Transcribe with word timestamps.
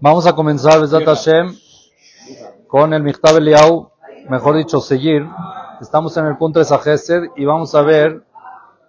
Vamos 0.00 0.26
a 0.26 0.34
comenzar, 0.34 0.80
Besat 0.80 1.04
Hashem, 1.04 1.54
con 2.66 2.92
el 2.92 3.00
Michtav 3.00 3.36
Eliau, 3.36 3.92
mejor 4.28 4.56
dicho, 4.56 4.80
seguir. 4.80 5.24
Estamos 5.80 6.16
en 6.16 6.26
el 6.26 6.36
punto 6.36 6.58
de 6.58 6.64
Sajesed 6.64 7.22
y 7.36 7.44
vamos 7.44 7.72
a 7.76 7.82
ver, 7.82 8.24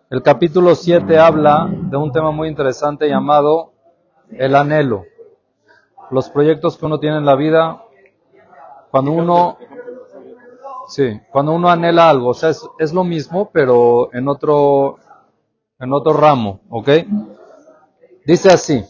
el 0.09 0.23
capítulo 0.23 0.73
7 0.73 1.19
habla 1.19 1.69
de 1.71 1.95
un 1.95 2.11
tema 2.11 2.31
muy 2.31 2.47
interesante 2.47 3.07
llamado 3.07 3.73
el 4.31 4.55
anhelo. 4.55 5.05
Los 6.09 6.31
proyectos 6.31 6.75
que 6.75 6.87
uno 6.87 6.99
tiene 6.99 7.17
en 7.17 7.25
la 7.25 7.35
vida, 7.35 7.83
cuando 8.89 9.11
uno, 9.11 9.59
sí, 10.87 11.21
cuando 11.31 11.53
uno 11.53 11.69
anhela 11.69 12.09
algo, 12.09 12.29
o 12.29 12.33
sea, 12.33 12.49
es, 12.49 12.67
es 12.79 12.93
lo 12.93 13.03
mismo, 13.03 13.51
pero 13.53 14.11
en 14.11 14.27
otro, 14.27 14.97
en 15.79 15.93
otro 15.93 16.13
ramo, 16.13 16.61
¿ok? 16.71 16.89
Dice 18.25 18.49
así. 18.49 18.83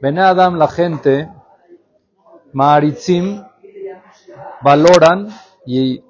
Bene 0.00 0.20
Adam, 0.20 0.56
la 0.56 0.68
gente, 0.68 1.28
Maaritzim, 2.52 3.42
valoran 4.62 5.28
y 5.66 6.02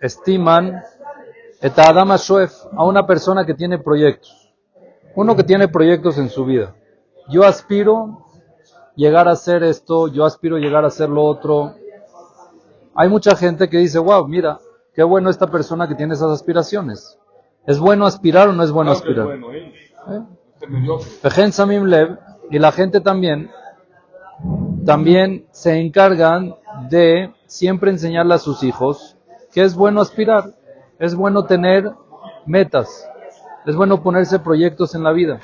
estiman 0.00 0.82
et 1.60 1.78
Adam 1.78 2.10
a 2.12 2.84
una 2.84 3.06
persona 3.06 3.44
que 3.44 3.54
tiene 3.54 3.78
proyectos. 3.78 4.52
Uno 5.14 5.36
que 5.36 5.44
tiene 5.44 5.68
proyectos 5.68 6.18
en 6.18 6.28
su 6.28 6.44
vida. 6.44 6.74
Yo 7.28 7.44
aspiro 7.44 8.26
llegar 8.96 9.28
a 9.28 9.32
hacer 9.32 9.62
esto, 9.62 10.08
yo 10.08 10.24
aspiro 10.24 10.58
llegar 10.58 10.84
a 10.84 10.88
hacer 10.88 11.08
lo 11.08 11.24
otro. 11.24 11.74
Hay 12.94 13.08
mucha 13.08 13.36
gente 13.36 13.68
que 13.68 13.78
dice, 13.78 13.98
wow, 13.98 14.26
mira, 14.26 14.58
qué 14.94 15.02
bueno 15.02 15.30
esta 15.30 15.46
persona 15.48 15.86
que 15.86 15.94
tiene 15.94 16.14
esas 16.14 16.30
aspiraciones. 16.30 17.18
¿Es 17.66 17.78
bueno 17.78 18.06
aspirar 18.06 18.48
o 18.48 18.52
no 18.52 18.62
es 18.62 18.70
bueno 18.70 18.90
aspirar? 18.90 19.28
¿Eh? 20.08 20.22
Lev, 21.86 22.18
y 22.50 22.58
la 22.58 22.72
gente 22.72 23.00
también, 23.00 23.50
también 24.84 25.46
se 25.50 25.80
encargan 25.80 26.54
de 26.88 27.32
siempre 27.46 27.90
enseñarle 27.90 28.34
a 28.34 28.38
sus 28.38 28.62
hijos 28.62 29.16
que 29.52 29.62
es 29.62 29.76
bueno 29.76 30.00
aspirar, 30.00 30.52
es 30.98 31.14
bueno 31.14 31.44
tener 31.44 31.92
metas, 32.44 33.08
es 33.64 33.76
bueno 33.76 34.02
ponerse 34.02 34.40
proyectos 34.40 34.96
en 34.96 35.04
la 35.04 35.12
vida. 35.12 35.38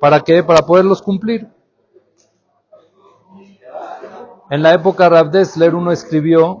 ¿Para 0.00 0.20
qué? 0.20 0.42
Para 0.42 0.62
poderlos 0.62 1.00
cumplir. 1.00 1.48
En 4.50 4.62
la 4.62 4.74
época 4.74 5.08
de 5.08 5.38
Dessler 5.38 5.74
uno 5.74 5.92
escribió 5.92 6.60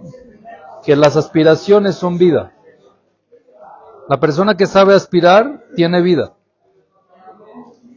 que 0.84 0.94
las 0.94 1.16
aspiraciones 1.16 1.96
son 1.96 2.18
vida. 2.18 2.52
La 4.08 4.20
persona 4.20 4.56
que 4.56 4.66
sabe 4.66 4.94
aspirar 4.94 5.64
tiene 5.74 6.00
vida. 6.00 6.34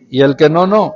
Y 0.09 0.21
el 0.21 0.35
que 0.35 0.49
no, 0.49 0.65
no. 0.65 0.95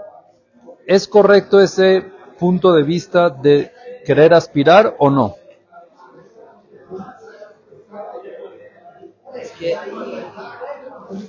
¿Es 0.86 1.08
correcto 1.08 1.60
ese 1.60 2.02
punto 2.40 2.74
de 2.74 2.84
vista 2.84 3.30
de 3.30 3.72
querer 4.06 4.34
aspirar 4.34 4.96
o 5.00 5.10
no? 5.10 5.36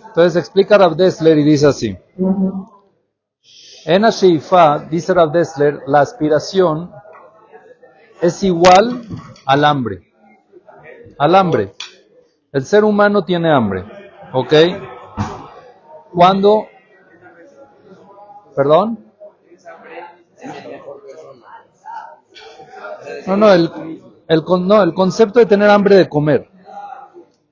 Entonces 0.07 0.37
explica 0.37 0.79
Rav 0.79 0.97
Dessler 0.97 1.39
y 1.39 1.45
dice 1.45 1.67
así. 1.67 1.97
En 3.85 4.05
Asheifa, 4.05 4.79
dice 4.91 5.15
Rav 5.15 5.31
Dessler, 5.31 5.83
la 5.87 6.01
aspiración 6.01 6.91
es 8.21 8.43
igual 8.43 9.03
al 9.47 9.65
hambre. 9.65 10.13
Al 11.19 11.35
hambre. 11.35 11.75
El 12.53 12.65
ser 12.65 12.85
humano 12.85 13.25
tiene 13.25 13.53
hambre. 13.53 13.85
¿Ok? 14.33 14.53
Cuando... 16.13 16.67
¿Perdón? 18.57 19.04
No, 23.27 23.37
no, 23.37 23.53
el, 23.53 23.71
el, 24.29 24.43
no, 24.61 24.83
el 24.83 24.95
concepto 24.95 25.39
de 25.39 25.47
tener 25.47 25.71
hambre 25.71 25.97
de 25.97 26.09
comer. 26.09 26.49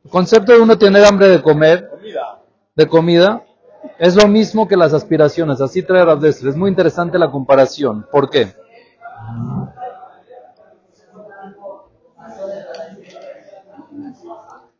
El 0.05 0.11
concepto 0.11 0.53
de 0.53 0.61
uno 0.61 0.77
tener 0.77 1.05
hambre 1.05 1.28
de 1.28 1.42
comer, 1.42 1.91
de 2.75 2.87
comida, 2.88 3.43
es 3.99 4.16
lo 4.16 4.28
mismo 4.28 4.69
que 4.69 4.77
las 4.77 4.93
aspiraciones. 4.93 5.61
Así 5.61 5.82
trae 5.82 6.05
Rabdestre. 6.05 6.50
Es 6.50 6.56
muy 6.56 6.71
interesante 6.71 7.19
la 7.19 7.31
comparación. 7.31 8.06
¿Por 8.11 8.28
qué? 8.28 8.53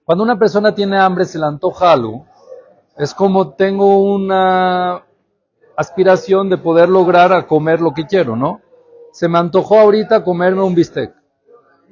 Cuando 0.05 0.25
una 0.25 0.39
persona 0.39 0.75
tiene 0.75 0.99
hambre, 0.99 1.25
se 1.25 1.39
le 1.39 1.47
antoja 1.47 1.93
algo, 1.93 2.27
es 2.97 3.15
como 3.15 3.51
tengo 3.55 3.99
una 3.99 5.03
aspiración 5.77 6.51
de 6.51 6.59
poder 6.59 6.89
lograr 6.89 7.33
a 7.33 7.47
comer 7.47 7.81
lo 7.81 7.93
que 7.93 8.07
quiero, 8.07 8.37
¿no? 8.37 8.61
Se 9.13 9.29
me 9.29 9.39
antojó 9.39 9.79
ahorita 9.79 10.25
comerme 10.25 10.63
un 10.63 10.75
bistec. 10.75 11.15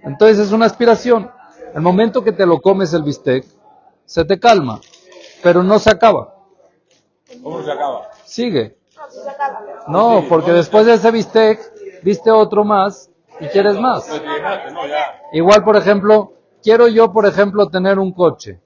Entonces 0.03 0.39
es 0.39 0.53
una 0.53 0.67
aspiración. 0.67 1.31
El 1.75 1.83
momento 1.83 2.25
que 2.25 2.33
te 2.33 2.47
lo 2.47 2.61
comes 2.61 2.93
el 2.95 3.03
bistec, 3.03 3.45
se 4.05 4.25
te 4.25 4.41
calma, 4.41 4.81
pero 5.43 5.63
no 5.63 5.79
se 5.79 5.91
acaba. 5.91 6.35
¿Cómo 7.43 7.63
se 7.63 7.71
acaba? 7.71 8.11
Sigue. 8.25 8.79
No, 9.87 10.25
porque 10.29 10.53
después 10.53 10.87
de 10.87 10.95
ese 10.95 11.11
bistec, 11.11 11.61
viste 12.03 12.31
otro 12.31 12.65
más 12.65 13.11
y 13.39 13.47
quieres 13.47 13.79
más. 13.79 14.11
Igual, 15.33 15.63
por 15.63 15.77
ejemplo, 15.77 16.33
quiero 16.63 16.89
yo, 16.89 17.13
por 17.13 17.27
ejemplo, 17.27 17.69
tener 17.69 17.99
un 17.99 18.13
coche. 18.13 18.61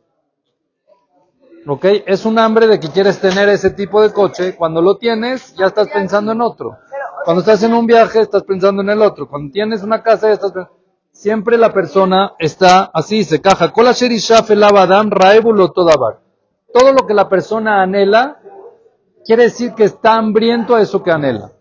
¿Ok? 1.67 1.85
Es 2.07 2.27
un 2.27 2.39
hambre 2.39 2.67
de 2.67 2.79
que 2.79 2.91
quieres 2.91 3.21
tener 3.21 3.49
ese 3.49 3.71
tipo 3.71 4.03
de 4.03 4.13
coche. 4.13 4.55
Cuando 4.57 4.83
lo 4.83 4.97
tienes, 4.99 5.55
ya 5.55 5.67
estás 5.67 5.89
pensando 5.89 6.33
en 6.33 6.41
otro. 6.41 6.79
Cuando 7.25 7.41
estás 7.41 7.63
en 7.63 7.73
un 7.73 7.87
viaje, 7.87 8.21
estás 8.21 8.43
pensando 8.43 8.83
en 8.83 8.91
el 8.91 9.01
otro. 9.01 9.27
Cuando 9.29 9.51
tienes 9.51 9.83
una 9.83 10.03
casa, 10.03 10.31
estás 10.31 10.53
pensando... 10.53 10.85
Siempre 11.11 11.57
la 11.57 11.73
persona 11.73 12.35
está 12.41 12.91
así, 12.93 13.23
se 13.23 13.41
caja. 13.41 13.73
Todo 13.73 13.83
lo 16.93 17.07
que 17.07 17.15
la 17.15 17.29
persona 17.29 17.83
anhela, 17.83 18.41
quiere 19.25 19.45
decir 19.45 19.75
que 19.75 19.85
está 19.85 20.17
hambriento 20.17 20.75
a 20.75 20.83
eso 20.83 21.05
que 21.05 21.13
anhela. 21.13 21.53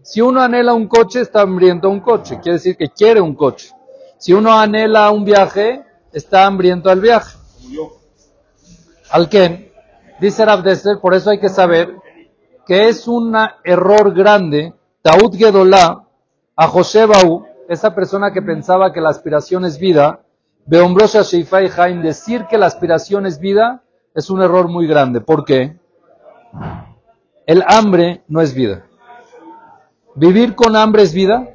Si 0.00 0.22
uno 0.22 0.40
anhela 0.40 0.72
un 0.72 0.88
coche, 0.88 1.20
está 1.20 1.42
hambriento 1.42 1.88
a 1.88 1.90
un 1.90 2.00
coche. 2.00 2.40
Quiere 2.42 2.56
decir 2.56 2.74
que 2.78 2.88
quiere 2.88 3.20
un 3.20 3.34
coche. 3.34 3.70
Si 4.18 4.32
uno 4.32 4.58
anhela 4.58 5.10
un 5.10 5.26
viaje, 5.26 5.84
está 6.10 6.46
hambriento 6.46 6.88
al 6.88 7.00
viaje. 7.00 7.36
Al 9.10 9.28
Ken, 9.28 9.70
dice 10.20 10.42
Rabdeser, 10.42 11.00
por 11.00 11.12
eso 11.12 11.28
hay 11.28 11.38
que 11.38 11.50
saber 11.50 11.96
que 12.66 12.88
es 12.88 13.06
un 13.06 13.36
error 13.62 14.14
grande 14.14 14.72
Taud 15.02 15.34
Gedolá, 15.36 16.04
a 16.54 16.68
José 16.68 17.06
Baú, 17.06 17.44
esa 17.68 17.94
persona 17.94 18.32
que 18.32 18.42
pensaba 18.42 18.92
que 18.92 19.00
la 19.00 19.10
aspiración 19.10 19.64
es 19.64 19.78
vida, 19.78 20.20
Beombrosa 20.64 21.22
Sheifai 21.22 21.70
Haim, 21.76 22.02
decir 22.02 22.46
que 22.46 22.56
la 22.56 22.66
aspiración 22.66 23.26
es 23.26 23.40
vida 23.40 23.82
es 24.14 24.30
un 24.30 24.42
error 24.42 24.68
muy 24.68 24.86
grande. 24.86 25.20
¿Por 25.20 25.44
qué? 25.44 25.76
El 27.46 27.64
hambre 27.66 28.22
no 28.28 28.40
es 28.40 28.54
vida. 28.54 28.86
¿Vivir 30.14 30.54
con 30.54 30.76
hambre 30.76 31.02
es 31.02 31.12
vida? 31.12 31.48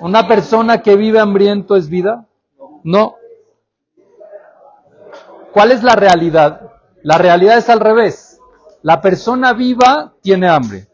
¿Una 0.00 0.28
persona 0.28 0.82
que 0.82 0.96
vive 0.96 1.18
hambriento 1.18 1.76
es 1.76 1.88
vida? 1.88 2.26
No. 2.84 3.16
¿Cuál 5.52 5.72
es 5.72 5.82
la 5.82 5.94
realidad? 5.94 6.70
La 7.02 7.18
realidad 7.18 7.58
es 7.58 7.70
al 7.70 7.80
revés. 7.80 8.38
La 8.82 9.00
persona 9.00 9.54
viva 9.54 10.14
tiene 10.20 10.48
hambre. 10.48 10.86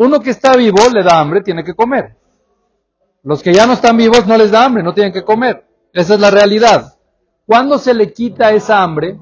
Uno 0.00 0.18
que 0.18 0.30
está 0.30 0.56
vivo 0.56 0.78
le 0.90 1.02
da 1.02 1.20
hambre, 1.20 1.42
tiene 1.42 1.62
que 1.62 1.74
comer. 1.74 2.16
Los 3.22 3.42
que 3.42 3.52
ya 3.52 3.66
no 3.66 3.74
están 3.74 3.98
vivos 3.98 4.26
no 4.26 4.34
les 4.38 4.50
da 4.50 4.64
hambre, 4.64 4.82
no 4.82 4.94
tienen 4.94 5.12
que 5.12 5.22
comer. 5.22 5.62
Esa 5.92 6.14
es 6.14 6.20
la 6.20 6.30
realidad. 6.30 6.94
¿Cuándo 7.44 7.76
se 7.76 7.92
le 7.92 8.10
quita 8.10 8.50
esa 8.52 8.82
hambre? 8.82 9.18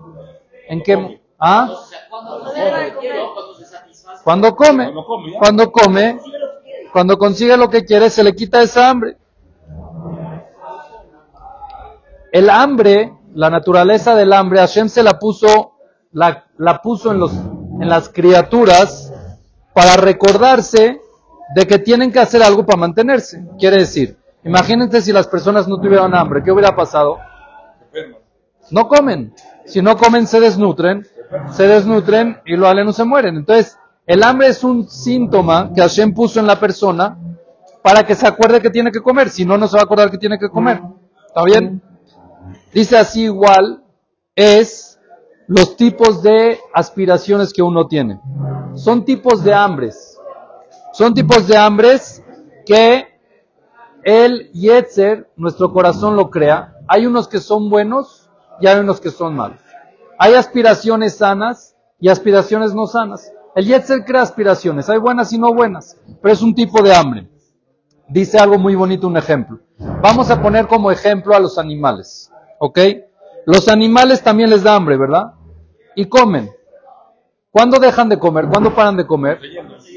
¿En 0.68 0.80
qué? 0.84 1.20
¿Ah? 1.36 1.68
Cuando 4.22 4.54
come. 4.54 4.92
Cuando 5.40 5.72
come. 5.72 6.20
Cuando 6.92 7.18
consigue 7.18 7.56
lo 7.56 7.68
que 7.68 7.84
quiere, 7.84 8.08
se 8.08 8.22
le 8.22 8.36
quita 8.36 8.62
esa 8.62 8.88
hambre. 8.88 9.16
El 12.30 12.48
hambre, 12.50 13.14
la 13.34 13.50
naturaleza 13.50 14.14
del 14.14 14.32
hambre, 14.32 14.60
Hashem 14.60 14.88
se 14.88 15.02
la 15.02 15.18
puso, 15.18 15.72
la, 16.12 16.46
la 16.56 16.80
puso 16.80 17.10
en, 17.10 17.18
los, 17.18 17.32
en 17.32 17.88
las 17.88 18.10
criaturas 18.10 19.07
para 19.78 19.96
recordarse 19.96 21.00
de 21.54 21.66
que 21.68 21.78
tienen 21.78 22.10
que 22.10 22.18
hacer 22.18 22.42
algo 22.42 22.66
para 22.66 22.80
mantenerse. 22.80 23.46
Quiere 23.60 23.76
decir, 23.76 24.16
imagínense 24.42 25.00
si 25.00 25.12
las 25.12 25.28
personas 25.28 25.68
no 25.68 25.80
tuvieran 25.80 26.16
hambre, 26.16 26.42
¿qué 26.42 26.50
hubiera 26.50 26.74
pasado? 26.74 27.20
No 28.72 28.88
comen. 28.88 29.32
Si 29.66 29.80
no 29.80 29.96
comen, 29.96 30.26
se 30.26 30.40
desnutren, 30.40 31.06
se 31.52 31.68
desnutren 31.68 32.38
y 32.44 32.56
lo 32.56 32.74
no 32.74 32.92
se 32.92 33.04
mueren. 33.04 33.36
Entonces, 33.36 33.78
el 34.04 34.24
hambre 34.24 34.48
es 34.48 34.64
un 34.64 34.90
síntoma 34.90 35.70
que 35.72 35.80
Hashem 35.80 36.12
puso 36.12 36.40
en 36.40 36.48
la 36.48 36.58
persona 36.58 37.16
para 37.80 38.04
que 38.04 38.16
se 38.16 38.26
acuerde 38.26 38.60
que 38.60 38.70
tiene 38.70 38.90
que 38.90 39.00
comer. 39.00 39.30
Si 39.30 39.44
no, 39.44 39.56
no 39.56 39.68
se 39.68 39.76
va 39.76 39.82
a 39.82 39.84
acordar 39.84 40.10
que 40.10 40.18
tiene 40.18 40.40
que 40.40 40.48
comer. 40.48 40.80
¿Está 41.28 41.44
bien? 41.44 41.80
Dice 42.74 42.98
así 42.98 43.26
igual, 43.26 43.84
es 44.34 44.87
los 45.48 45.76
tipos 45.76 46.22
de 46.22 46.60
aspiraciones 46.74 47.54
que 47.54 47.62
uno 47.62 47.88
tiene 47.88 48.20
son 48.74 49.04
tipos 49.04 49.42
de 49.42 49.54
hambres. 49.54 50.20
Son 50.92 51.14
tipos 51.14 51.48
de 51.48 51.56
hambres 51.56 52.22
que 52.66 53.06
el 54.04 54.52
Yetzer, 54.52 55.30
nuestro 55.36 55.72
corazón 55.72 56.16
lo 56.16 56.30
crea. 56.30 56.74
Hay 56.86 57.06
unos 57.06 57.28
que 57.28 57.40
son 57.40 57.70
buenos 57.70 58.28
y 58.60 58.66
hay 58.66 58.78
unos 58.78 59.00
que 59.00 59.10
son 59.10 59.34
malos. 59.34 59.58
Hay 60.18 60.34
aspiraciones 60.34 61.16
sanas 61.16 61.74
y 61.98 62.08
aspiraciones 62.08 62.74
no 62.74 62.86
sanas. 62.86 63.32
El 63.54 63.66
Yetzer 63.66 64.04
crea 64.04 64.22
aspiraciones, 64.22 64.90
hay 64.90 64.98
buenas 64.98 65.32
y 65.32 65.38
no 65.38 65.54
buenas, 65.54 65.96
pero 66.20 66.34
es 66.34 66.42
un 66.42 66.54
tipo 66.54 66.82
de 66.82 66.94
hambre. 66.94 67.26
Dice 68.06 68.38
algo 68.38 68.58
muy 68.58 68.74
bonito, 68.74 69.06
un 69.06 69.16
ejemplo. 69.16 69.60
Vamos 70.02 70.30
a 70.30 70.42
poner 70.42 70.66
como 70.66 70.90
ejemplo 70.90 71.34
a 71.34 71.40
los 71.40 71.58
animales, 71.58 72.30
¿ok? 72.58 72.78
Los 73.46 73.68
animales 73.68 74.22
también 74.22 74.50
les 74.50 74.62
da 74.62 74.74
hambre, 74.74 74.98
¿verdad? 74.98 75.37
Y 75.98 76.04
comen. 76.04 76.48
¿Cuándo 77.50 77.80
dejan 77.80 78.08
de 78.08 78.20
comer? 78.20 78.46
¿Cuándo 78.46 78.72
paran 78.72 78.96
de 78.96 79.04
comer? 79.04 79.40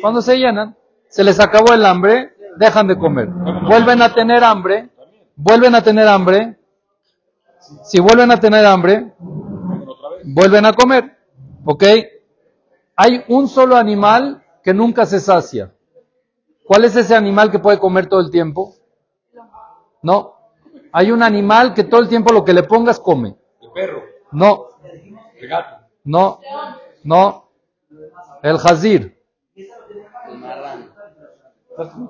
Cuando 0.01 0.19
se 0.24 0.36
llenan. 0.36 0.75
Se 1.07 1.24
les 1.24 1.39
acabó 1.39 1.75
el 1.75 1.86
hambre, 1.86 2.33
dejan 2.57 2.88
de 2.88 2.98
comer. 2.98 3.27
Vuelven 3.27 4.01
a 4.01 4.12
tener 4.12 4.44
hambre, 4.44 4.89
vuelven 5.36 5.75
a 5.75 5.83
tener 5.83 6.07
hambre. 6.07 6.57
Si 7.83 8.01
vuelven 8.01 8.31
a 8.31 8.39
tener 8.39 8.65
hambre, 8.65 9.13
vuelven 10.24 10.65
a 10.65 10.74
comer. 10.74 11.19
¿Ok? 11.65 11.83
Hay 12.95 13.24
un 13.27 13.48
solo 13.48 13.75
animal 13.75 14.44
que 14.63 14.74
nunca 14.74 15.06
se 15.06 15.19
sacia. 15.19 15.71
¿Cuál 16.65 16.86
es 16.86 16.95
ese 16.95 17.15
animal 17.15 17.51
que 17.51 17.59
puede 17.59 17.77
comer 17.77 18.07
todo 18.07 18.21
el 18.21 18.31
tiempo? 18.31 18.74
No. 20.01 20.33
Hay 20.94 21.12
un 21.12 21.21
animal 21.21 21.75
que 21.75 21.83
todo 21.83 22.01
el 22.01 22.09
tiempo 22.09 22.33
lo 22.33 22.44
que 22.44 22.53
le 22.53 22.63
pongas 22.63 23.00
come. 23.00 23.36
El 23.62 23.71
perro, 23.71 24.01
No, 24.31 24.65
el 25.39 25.48
gato. 25.48 25.81
No, 26.03 26.39
no. 27.03 27.50
El 28.44 28.57
jazir. 28.57 29.18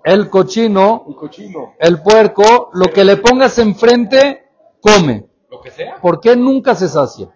El 0.03 0.29
cochino, 0.29 1.03
Un 1.05 1.13
cochino. 1.13 1.73
el 1.79 2.01
puerco, 2.01 2.69
lo 2.73 2.87
que 2.91 3.05
le 3.05 3.17
pongas 3.17 3.57
enfrente, 3.59 4.47
come. 4.81 5.25
Lo 5.49 5.61
que 5.61 5.71
sea. 5.71 5.97
¿Por 6.01 6.19
qué 6.19 6.35
nunca 6.35 6.75
se 6.75 6.87
sacia? 6.87 7.29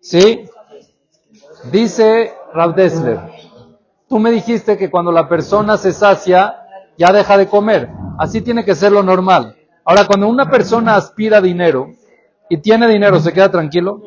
¿Sí? 0.00 0.44
Dice 1.70 2.32
Rav 2.54 2.74
Dessler, 2.74 3.18
tú 4.08 4.18
me 4.18 4.30
dijiste 4.30 4.76
que 4.76 4.90
cuando 4.90 5.12
la 5.12 5.28
persona 5.28 5.76
se 5.76 5.92
sacia, 5.92 6.56
ya 6.96 7.12
deja 7.12 7.36
de 7.36 7.46
comer. 7.48 7.88
Así 8.18 8.40
tiene 8.40 8.64
que 8.64 8.74
ser 8.74 8.92
lo 8.92 9.02
normal. 9.02 9.56
Ahora, 9.84 10.06
cuando 10.06 10.28
una 10.28 10.48
persona 10.50 10.96
aspira 10.96 11.40
dinero 11.40 11.90
y 12.48 12.58
tiene 12.58 12.86
dinero, 12.88 13.18
¿se 13.20 13.32
queda 13.32 13.50
tranquilo? 13.50 14.00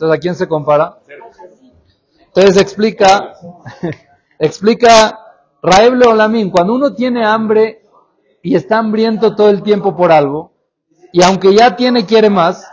Entonces, 0.00 0.16
¿a 0.16 0.20
quién 0.20 0.34
se 0.34 0.48
compara? 0.48 0.98
Entonces 2.28 2.56
explica, 2.56 3.34
explica 4.38 5.18
Raeb 5.62 5.92
Leolamín, 5.92 6.48
cuando 6.48 6.72
uno 6.72 6.94
tiene 6.94 7.22
hambre 7.22 7.82
y 8.42 8.56
está 8.56 8.78
hambriento 8.78 9.36
todo 9.36 9.50
el 9.50 9.62
tiempo 9.62 9.94
por 9.94 10.10
algo, 10.10 10.52
y 11.12 11.22
aunque 11.22 11.54
ya 11.54 11.76
tiene, 11.76 12.06
quiere 12.06 12.30
más, 12.30 12.66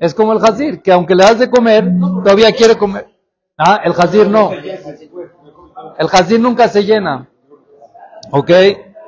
es 0.00 0.12
como 0.12 0.32
el 0.32 0.44
Hazir, 0.44 0.82
que 0.82 0.90
aunque 0.90 1.14
le 1.14 1.22
das 1.22 1.38
de 1.38 1.50
comer, 1.50 1.88
todavía 2.24 2.50
quiere 2.50 2.76
comer. 2.76 3.06
Ah, 3.56 3.80
el 3.84 3.92
Hazir 3.96 4.26
no. 4.26 4.50
El 4.50 6.08
Hazir 6.10 6.40
nunca 6.40 6.66
se 6.66 6.82
llena. 6.82 7.28
¿Ok? 8.32 8.50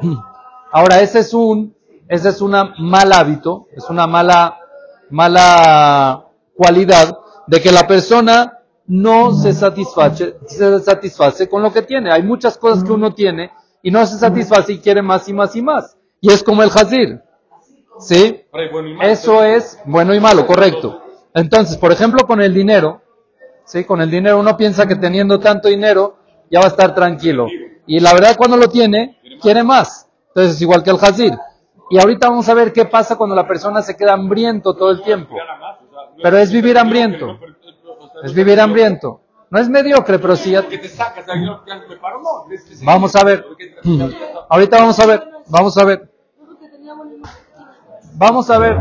Ahora, 0.70 1.00
ese 1.00 1.18
es 1.18 1.34
un, 1.34 1.74
ese 2.06 2.28
es 2.28 2.40
un 2.40 2.52
mal 2.52 3.12
hábito, 3.12 3.66
es 3.72 3.90
una 3.90 4.06
mala, 4.06 4.60
mala 5.10 6.26
cualidad 6.54 7.18
de 7.46 7.60
que 7.60 7.72
la 7.72 7.86
persona 7.86 8.60
no 8.86 9.32
se 9.32 9.52
satisface, 9.52 10.36
se 10.46 10.80
satisface 10.80 11.48
con 11.48 11.62
lo 11.62 11.72
que 11.72 11.82
tiene. 11.82 12.12
Hay 12.12 12.22
muchas 12.22 12.58
cosas 12.58 12.84
que 12.84 12.92
uno 12.92 13.14
tiene 13.14 13.50
y 13.82 13.90
no 13.90 14.04
se 14.06 14.18
satisface 14.18 14.72
y 14.72 14.78
quiere 14.78 15.02
más 15.02 15.28
y 15.28 15.32
más 15.32 15.54
y 15.56 15.62
más. 15.62 15.96
Y 16.20 16.32
es 16.32 16.42
como 16.42 16.62
el 16.62 16.70
Hazir. 16.70 17.20
¿Sí? 17.98 18.44
Eso 19.02 19.44
es 19.44 19.78
bueno 19.84 20.14
y 20.14 20.20
malo, 20.20 20.46
correcto. 20.46 21.02
Entonces, 21.32 21.76
por 21.76 21.92
ejemplo, 21.92 22.26
con 22.26 22.40
el 22.40 22.52
dinero, 22.52 23.02
¿sí? 23.64 23.84
Con 23.84 24.00
el 24.00 24.10
dinero 24.10 24.38
uno 24.38 24.56
piensa 24.56 24.86
que 24.86 24.96
teniendo 24.96 25.38
tanto 25.38 25.68
dinero 25.68 26.16
ya 26.50 26.60
va 26.60 26.66
a 26.66 26.68
estar 26.68 26.94
tranquilo. 26.94 27.46
Y 27.86 28.00
la 28.00 28.12
verdad 28.12 28.36
cuando 28.36 28.56
lo 28.56 28.68
tiene, 28.68 29.18
quiere 29.40 29.62
más. 29.62 30.08
Entonces 30.28 30.56
es 30.56 30.62
igual 30.62 30.82
que 30.82 30.90
el 30.90 30.96
Hazir. 31.00 31.32
Y 31.90 31.98
ahorita 31.98 32.28
vamos 32.28 32.48
a 32.48 32.54
ver 32.54 32.72
qué 32.72 32.86
pasa 32.86 33.16
cuando 33.16 33.36
la 33.36 33.46
persona 33.46 33.82
se 33.82 33.96
queda 33.96 34.14
hambriento 34.14 34.74
todo 34.74 34.90
el 34.90 35.02
tiempo. 35.02 35.34
Pero 36.22 36.38
es 36.38 36.52
vivir 36.52 36.78
hambriento. 36.78 37.38
Es 38.22 38.32
vivir 38.34 38.60
hambriento. 38.60 39.20
No 39.50 39.60
es 39.60 39.68
mediocre, 39.68 40.18
pero 40.18 40.36
sí 40.36 40.52
ya... 40.52 40.64
Vamos 42.82 43.14
a 43.14 43.24
ver. 43.24 43.44
Ahorita 44.48 44.78
vamos 44.78 44.98
a 44.98 45.06
ver. 45.06 45.22
Vamos 45.48 45.78
a 45.78 45.84
ver. 45.84 46.10
Vamos 48.14 48.50
a 48.50 48.58
ver. 48.58 48.76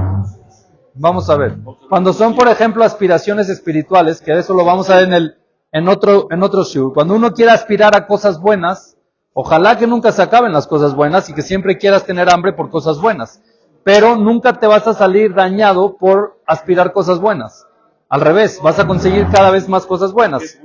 Vamos 0.95 1.29
a 1.29 1.37
ver. 1.37 1.57
Cuando 1.89 2.13
son, 2.13 2.35
por 2.35 2.47
ejemplo, 2.47 2.83
aspiraciones 2.83 3.49
espirituales, 3.49 4.21
que 4.21 4.31
eso 4.31 4.53
lo 4.53 4.63
vamos 4.63 4.89
a 4.89 4.95
ver 4.95 5.05
en 5.05 5.13
el, 5.13 5.37
en 5.71 5.87
otro, 5.87 6.27
en 6.29 6.43
otro 6.43 6.63
shiur. 6.63 6.93
Cuando 6.93 7.15
uno 7.15 7.33
quiere 7.33 7.51
aspirar 7.51 7.95
a 7.95 8.05
cosas 8.05 8.39
buenas, 8.39 8.95
ojalá 9.33 9.77
que 9.77 9.87
nunca 9.87 10.11
se 10.11 10.21
acaben 10.21 10.53
las 10.53 10.67
cosas 10.67 10.95
buenas 10.95 11.29
y 11.29 11.33
que 11.33 11.41
siempre 11.41 11.77
quieras 11.77 12.05
tener 12.05 12.31
hambre 12.31 12.53
por 12.53 12.69
cosas 12.69 12.99
buenas. 12.99 13.41
Pero 13.83 14.15
nunca 14.15 14.53
te 14.53 14.67
vas 14.67 14.87
a 14.87 14.93
salir 14.93 15.33
dañado 15.33 15.97
por 15.97 16.39
aspirar 16.45 16.93
cosas 16.93 17.19
buenas. 17.19 17.67
Al 18.09 18.21
revés, 18.21 18.61
vas 18.61 18.79
a 18.79 18.87
conseguir 18.87 19.27
cada 19.31 19.51
vez 19.51 19.67
más 19.67 19.85
cosas 19.85 20.13
buenas. 20.13 20.59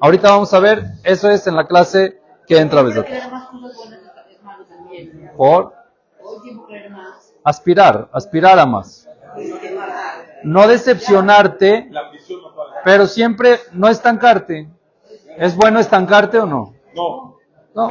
Ahorita 0.00 0.30
vamos 0.30 0.52
a 0.54 0.60
ver, 0.60 0.84
eso 1.04 1.30
es 1.30 1.46
en 1.46 1.54
la 1.54 1.66
clase 1.66 2.20
que 2.46 2.58
entra 2.58 2.82
también. 2.82 3.06
Por 5.36 5.74
aspirar, 7.44 8.08
aspirar 8.12 8.58
a 8.58 8.66
más. 8.66 9.08
No 10.42 10.66
decepcionarte, 10.66 11.90
pero 12.84 13.06
siempre 13.06 13.60
no 13.72 13.88
estancarte. 13.88 14.68
¿Es 15.36 15.54
bueno 15.54 15.80
estancarte 15.80 16.38
o 16.38 16.46
no? 16.46 16.74
No. 16.94 17.38
No. 17.74 17.90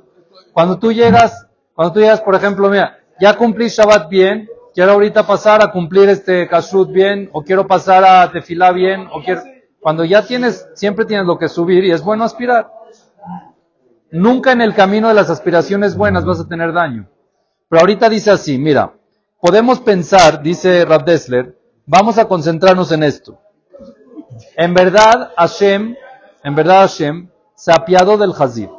Cuando 0.53 0.79
tú 0.79 0.91
llegas, 0.91 1.47
cuando 1.73 1.93
tú 1.93 1.99
llegas, 1.99 2.21
por 2.21 2.35
ejemplo, 2.35 2.69
mira, 2.69 2.99
ya 3.19 3.35
cumplí 3.37 3.67
Shabbat 3.67 4.09
bien, 4.09 4.49
quiero 4.73 4.93
ahorita 4.93 5.25
pasar 5.25 5.63
a 5.63 5.71
cumplir 5.71 6.09
este 6.09 6.47
Kashrut 6.47 6.91
bien, 6.91 7.29
o 7.33 7.43
quiero 7.43 7.67
pasar 7.67 8.03
a 8.03 8.31
Tefilá 8.31 8.71
bien, 8.71 9.07
o 9.11 9.21
quiero, 9.23 9.41
cuando 9.79 10.03
ya 10.03 10.25
tienes, 10.25 10.67
siempre 10.73 11.05
tienes 11.05 11.25
lo 11.25 11.37
que 11.37 11.49
subir 11.49 11.83
y 11.83 11.91
es 11.91 12.03
bueno 12.03 12.23
aspirar. 12.23 12.71
Nunca 14.11 14.51
en 14.51 14.61
el 14.61 14.73
camino 14.73 15.07
de 15.07 15.13
las 15.13 15.29
aspiraciones 15.29 15.95
buenas 15.95 16.25
vas 16.25 16.39
a 16.39 16.47
tener 16.47 16.73
daño. 16.73 17.07
Pero 17.69 17.81
ahorita 17.81 18.09
dice 18.09 18.31
así, 18.31 18.57
mira, 18.57 18.93
podemos 19.39 19.79
pensar, 19.81 20.41
dice 20.41 20.83
Rav 20.85 21.05
Dessler, 21.05 21.57
vamos 21.85 22.17
a 22.17 22.25
concentrarnos 22.25 22.91
en 22.91 23.03
esto. 23.03 23.39
En 24.55 24.73
verdad, 24.73 25.31
Hashem, 25.37 25.95
en 26.43 26.55
verdad 26.55 26.81
Hashem, 26.81 27.29
se 27.55 27.71
apiadó 27.71 28.17
del 28.17 28.33
Hazir. 28.37 28.69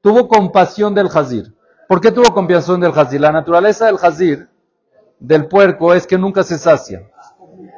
Tuvo 0.00 0.28
compasión 0.28 0.94
del 0.94 1.08
Hazir. 1.12 1.54
¿Por 1.88 2.00
qué 2.00 2.10
tuvo 2.12 2.32
compasión 2.34 2.80
del 2.80 2.92
Hazir? 2.98 3.20
La 3.20 3.32
naturaleza 3.32 3.86
del 3.86 3.96
Hazir, 4.00 4.48
del 5.18 5.46
puerco, 5.46 5.94
es 5.94 6.06
que 6.06 6.18
nunca 6.18 6.42
se 6.42 6.58
sacia. 6.58 7.08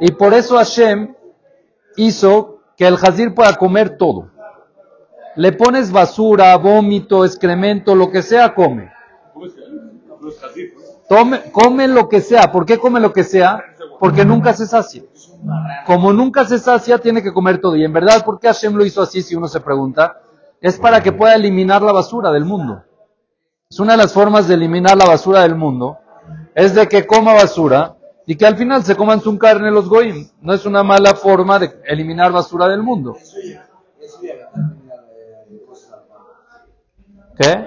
Y 0.01 0.13
por 0.13 0.35
eso 0.35 0.57
Hashem 0.57 1.15
hizo 1.97 2.59
que 2.77 2.87
el 2.87 2.95
Hazir 2.97 3.35
pueda 3.35 3.55
comer 3.57 3.97
todo. 3.97 4.31
Le 5.37 5.53
pones 5.53 5.93
basura, 5.93 6.57
vómito, 6.57 7.25
excremento, 7.25 7.95
lo 7.95 8.11
que 8.11 8.23
sea, 8.23 8.55
come. 8.55 8.91
Tome- 11.09 11.53
come 11.53 11.89
lo 11.89 12.09
que 12.09 12.21
sea. 12.21 12.51
¿Por 12.51 12.65
qué 12.67 12.79
come 12.79 13.01
lo 13.01 13.13
que 13.13 13.23
sea? 13.23 13.63
Porque 14.01 14.25
nunca 14.25 14.53
se 14.55 14.67
sacia. 14.67 15.03
Como 15.87 16.13
nunca 16.13 16.45
se 16.45 16.59
sacia, 16.59 16.99
tiene 16.99 17.23
que 17.23 17.33
comer 17.33 17.61
todo. 17.61 17.77
Y 17.77 17.85
en 17.85 17.93
verdad, 17.93 18.25
¿por 18.25 18.41
qué 18.41 18.49
Hashem 18.49 18.75
lo 18.75 18.85
hizo 18.85 19.03
así? 19.03 19.23
Si 19.23 19.35
uno 19.35 19.49
se 19.49 19.61
pregunta, 19.61 20.21
es 20.61 20.79
para 20.79 21.03
que 21.03 21.13
pueda 21.13 21.35
eliminar 21.35 21.83
la 21.83 21.93
basura 21.93 22.31
del 22.33 22.45
mundo. 22.45 22.83
Es 23.69 23.81
una 23.81 23.93
de 23.93 23.99
las 23.99 24.13
formas 24.13 24.49
de 24.49 24.55
eliminar 24.55 24.97
la 24.97 25.07
basura 25.07 25.43
del 25.43 25.55
mundo, 25.55 25.99
es 26.55 26.75
de 26.75 26.87
que 26.89 27.07
coma 27.07 27.35
basura 27.35 27.97
y 28.27 28.37
que 28.37 28.47
al 28.47 28.57
final 28.57 28.83
se 28.85 28.97
coman 28.97 29.21
su 29.21 29.37
carne 29.39 29.71
los 29.71 29.89
goyim. 29.89 30.29
No 30.41 30.53
es 30.53 30.67
una 30.67 30.83
mala 30.83 31.15
forma 31.15 31.59
de 31.59 31.81
eliminar 31.85 32.33
basura 32.33 32.69
del 32.69 32.83
mundo. 32.83 33.17
¿Qué? 37.39 37.65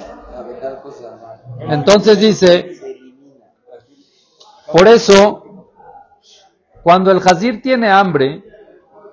Entonces 1.70 2.20
dice, 2.20 2.72
por 4.72 4.88
eso, 4.88 5.49
cuando 6.84 7.12
el 7.12 7.20
Hazir 7.20 7.62
tiene 7.62 7.90
hambre, 7.90 8.44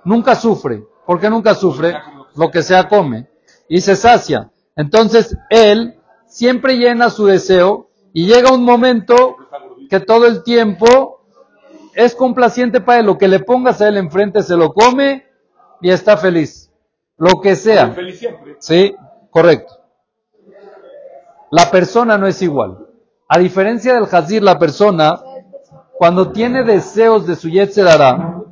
nunca 0.05 0.35
sufre. 0.35 0.83
¿Por 1.05 1.21
qué 1.21 1.31
nunca 1.31 1.55
sufre? 1.55 1.95
Lo 2.35 2.51
que 2.51 2.63
sea 2.63 2.89
come. 2.89 3.29
Y 3.69 3.81
se 3.81 3.97
sacia. 3.97 4.51
Entonces, 4.77 5.37
él 5.51 5.99
siempre 6.27 6.77
llena 6.77 7.11
su 7.11 7.27
deseo 7.27 7.91
y 8.13 8.27
llega 8.27 8.53
un 8.53 8.65
momento 8.65 9.37
que 9.89 10.01
todo 10.01 10.27
el 10.27 10.43
tiempo 10.43 11.25
es 11.95 12.15
complaciente 12.15 12.81
para 12.81 13.01
él. 13.01 13.07
Lo 13.07 13.19
que 13.19 13.29
le 13.29 13.41
pongas 13.41 13.81
a 13.81 13.89
él 13.89 13.97
enfrente 13.97 14.43
se 14.43 14.57
lo 14.57 14.73
come 14.73 15.27
y 15.81 15.91
está 15.91 16.17
feliz. 16.17 16.71
Lo 17.17 17.41
que 17.41 17.57
sea. 17.57 17.91
Feliz 17.91 18.19
siempre. 18.19 18.57
Sí, 18.59 18.95
correcto. 19.31 19.75
La 21.51 21.71
persona 21.71 22.19
no 22.19 22.27
es 22.27 22.43
igual. 22.43 22.87
A 23.29 23.39
diferencia 23.39 23.95
del 23.95 24.09
Hazir, 24.11 24.43
la 24.43 24.59
persona, 24.59 25.15
cuando 25.99 26.31
tiene 26.33 26.63
deseos 26.65 27.27
de 27.27 27.37
su 27.37 27.49
Yetzerara. 27.49 28.43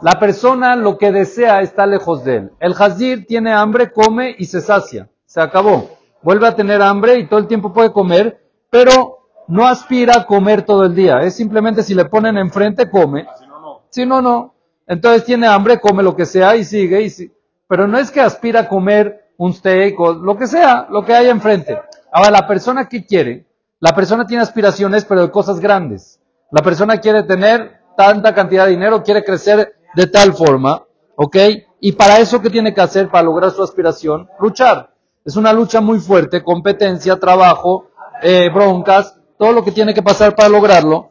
La 0.00 0.18
persona 0.18 0.76
lo 0.76 0.96
que 0.96 1.10
desea 1.12 1.60
está 1.60 1.86
lejos 1.86 2.24
de 2.24 2.36
él. 2.36 2.52
El 2.60 2.74
Hazir 2.78 3.26
tiene 3.26 3.52
hambre, 3.52 3.92
come 3.92 4.34
y 4.38 4.44
se 4.46 4.60
sacia. 4.60 5.08
Se 5.26 5.40
acabó. 5.40 5.90
Vuelve 6.22 6.46
a 6.46 6.54
tener 6.56 6.80
hambre 6.82 7.18
y 7.18 7.26
todo 7.26 7.40
el 7.40 7.46
tiempo 7.46 7.72
puede 7.72 7.92
comer, 7.92 8.40
pero 8.70 9.18
no 9.48 9.66
aspira 9.66 10.14
a 10.20 10.26
comer 10.26 10.62
todo 10.62 10.84
el 10.84 10.94
día. 10.94 11.20
Es 11.22 11.34
simplemente 11.36 11.82
si 11.82 11.94
le 11.94 12.04
ponen 12.06 12.36
enfrente, 12.38 12.88
come. 12.90 13.26
Si 13.38 13.46
no, 13.46 13.60
no. 13.60 13.80
Si 13.90 14.06
no, 14.06 14.22
no. 14.22 14.54
Entonces 14.86 15.24
tiene 15.24 15.46
hambre, 15.46 15.80
come 15.80 16.02
lo 16.02 16.14
que 16.16 16.26
sea 16.26 16.56
y 16.56 16.64
sigue. 16.64 17.02
Y 17.02 17.10
si- 17.10 17.32
Pero 17.66 17.86
no 17.86 17.98
es 17.98 18.10
que 18.10 18.20
aspira 18.20 18.60
a 18.60 18.68
comer 18.68 19.26
un 19.36 19.52
steak 19.52 19.98
o 20.00 20.12
lo 20.14 20.36
que 20.36 20.46
sea, 20.46 20.86
lo 20.90 21.04
que 21.04 21.14
haya 21.14 21.30
enfrente. 21.30 21.78
Ahora, 22.12 22.30
la 22.30 22.46
persona 22.46 22.88
que 22.88 23.04
quiere, 23.04 23.46
la 23.80 23.94
persona 23.94 24.26
tiene 24.26 24.42
aspiraciones, 24.42 25.04
pero 25.04 25.22
de 25.22 25.30
cosas 25.30 25.60
grandes. 25.60 26.20
La 26.50 26.62
persona 26.62 26.98
quiere 26.98 27.22
tener 27.24 27.80
tanta 27.96 28.34
cantidad 28.34 28.64
de 28.64 28.72
dinero, 28.72 29.02
quiere 29.02 29.24
crecer 29.24 29.74
de 29.94 30.06
tal 30.06 30.32
forma, 30.32 30.84
¿ok? 31.16 31.36
Y 31.80 31.92
para 31.92 32.18
eso, 32.18 32.40
¿qué 32.40 32.50
tiene 32.50 32.74
que 32.74 32.80
hacer 32.80 33.08
para 33.08 33.24
lograr 33.24 33.50
su 33.50 33.62
aspiración? 33.62 34.28
Luchar. 34.40 34.94
Es 35.24 35.36
una 35.36 35.52
lucha 35.52 35.80
muy 35.80 35.98
fuerte, 35.98 36.42
competencia, 36.42 37.18
trabajo, 37.18 37.90
eh, 38.22 38.48
broncas, 38.52 39.16
todo 39.38 39.52
lo 39.52 39.62
que 39.62 39.72
tiene 39.72 39.94
que 39.94 40.02
pasar 40.02 40.34
para 40.34 40.48
lograrlo. 40.48 41.10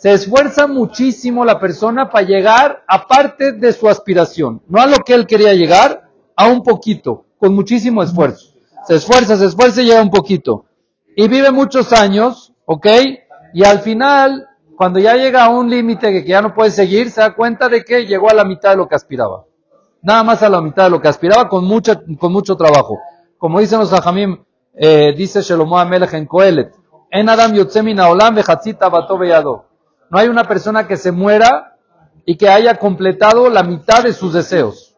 Se 0.00 0.14
esfuerza 0.14 0.66
muchísimo 0.66 1.44
la 1.44 1.60
persona 1.60 2.08
para 2.08 2.26
llegar 2.26 2.84
a 2.88 3.06
parte 3.06 3.52
de 3.52 3.70
su 3.74 3.86
aspiración. 3.86 4.62
No 4.66 4.80
a 4.80 4.86
lo 4.86 4.96
que 5.04 5.12
él 5.12 5.26
quería 5.26 5.52
llegar, 5.52 6.08
a 6.34 6.46
un 6.46 6.62
poquito, 6.62 7.26
con 7.38 7.54
muchísimo 7.54 8.02
esfuerzo. 8.02 8.54
Se 8.86 8.94
esfuerza, 8.94 9.36
se 9.36 9.44
esfuerza 9.44 9.82
y 9.82 9.84
llega 9.84 10.00
un 10.00 10.08
poquito. 10.08 10.64
Y 11.14 11.28
vive 11.28 11.50
muchos 11.50 11.92
años, 11.92 12.54
¿ok? 12.64 12.86
Y 13.52 13.62
al 13.62 13.80
final, 13.80 14.48
cuando 14.74 14.98
ya 15.00 15.16
llega 15.16 15.44
a 15.44 15.50
un 15.50 15.68
límite 15.68 16.10
que 16.12 16.24
ya 16.24 16.40
no 16.40 16.54
puede 16.54 16.70
seguir, 16.70 17.10
se 17.10 17.20
da 17.20 17.34
cuenta 17.34 17.68
de 17.68 17.84
que 17.84 18.06
llegó 18.06 18.30
a 18.30 18.34
la 18.34 18.46
mitad 18.46 18.70
de 18.70 18.76
lo 18.76 18.88
que 18.88 18.94
aspiraba. 18.94 19.44
Nada 20.00 20.22
más 20.22 20.42
a 20.42 20.48
la 20.48 20.62
mitad 20.62 20.84
de 20.84 20.90
lo 20.92 21.02
que 21.02 21.08
aspiraba 21.08 21.46
con, 21.50 21.66
mucha, 21.66 22.00
con 22.18 22.32
mucho 22.32 22.56
trabajo. 22.56 22.98
Como 23.36 23.60
dicen 23.60 23.78
los 23.78 23.92
Ajamim, 23.92 24.44
eh, 24.72 25.12
dice 25.14 25.42
Shelomo 25.42 25.78
Amelech 25.78 26.14
en 26.14 26.26
En 27.10 27.28
Adam 27.28 27.52
Yotzemina 27.52 28.08
Olam 28.08 28.34
Vechatzita 28.34 28.88
Bato 28.88 29.18
Beyado. 29.18 29.69
No 30.10 30.18
hay 30.18 30.28
una 30.28 30.44
persona 30.44 30.86
que 30.86 30.96
se 30.96 31.12
muera 31.12 31.76
y 32.26 32.36
que 32.36 32.48
haya 32.48 32.76
completado 32.76 33.48
la 33.48 33.62
mitad 33.62 34.02
de 34.02 34.12
sus 34.12 34.32
deseos. 34.32 34.96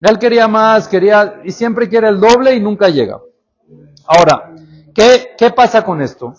Él 0.00 0.18
quería 0.18 0.48
más, 0.48 0.86
quería, 0.86 1.40
y 1.44 1.50
siempre 1.50 1.88
quiere 1.88 2.08
el 2.08 2.20
doble 2.20 2.54
y 2.54 2.60
nunca 2.60 2.88
llega. 2.88 3.20
Ahora, 4.06 4.54
¿qué, 4.94 5.34
qué 5.36 5.50
pasa 5.50 5.84
con 5.84 6.00
esto? 6.00 6.34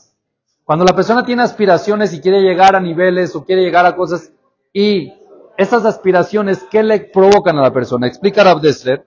Cuando 0.64 0.86
la 0.86 0.96
persona 0.96 1.26
tiene 1.26 1.44
aspiraciones 1.44 2.14
y 2.14 2.22
quiere 2.22 2.42
llegar 2.42 2.76
a 2.76 2.80
niveles 2.80 3.36
o 3.36 3.44
quiere 3.44 3.64
llegar 3.64 3.86
a 3.86 3.96
cosas 3.96 4.32
y 4.72 5.14
esas 5.58 5.86
aspiraciones, 5.86 6.66
¿qué 6.70 6.84
le 6.84 7.00
provocan 7.00 7.58
a 7.58 7.62
la 7.64 7.74
persona? 7.74 8.08
Explica 8.08 8.44
Rav 8.44 8.62
Dessler. 8.62 9.06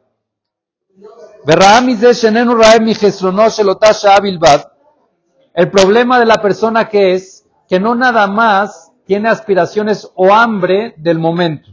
El 5.55 5.71
problema 5.71 6.19
de 6.19 6.27
la 6.27 6.37
persona 6.43 6.89
que 6.89 7.15
es 7.15 7.48
que 7.69 7.79
no 7.79 7.95
nada 7.95 8.27
más 8.27 8.93
tiene 9.07 9.29
aspiraciones 9.29 10.11
o 10.15 10.33
hambre 10.33 10.95
del 10.97 11.19
momento. 11.19 11.71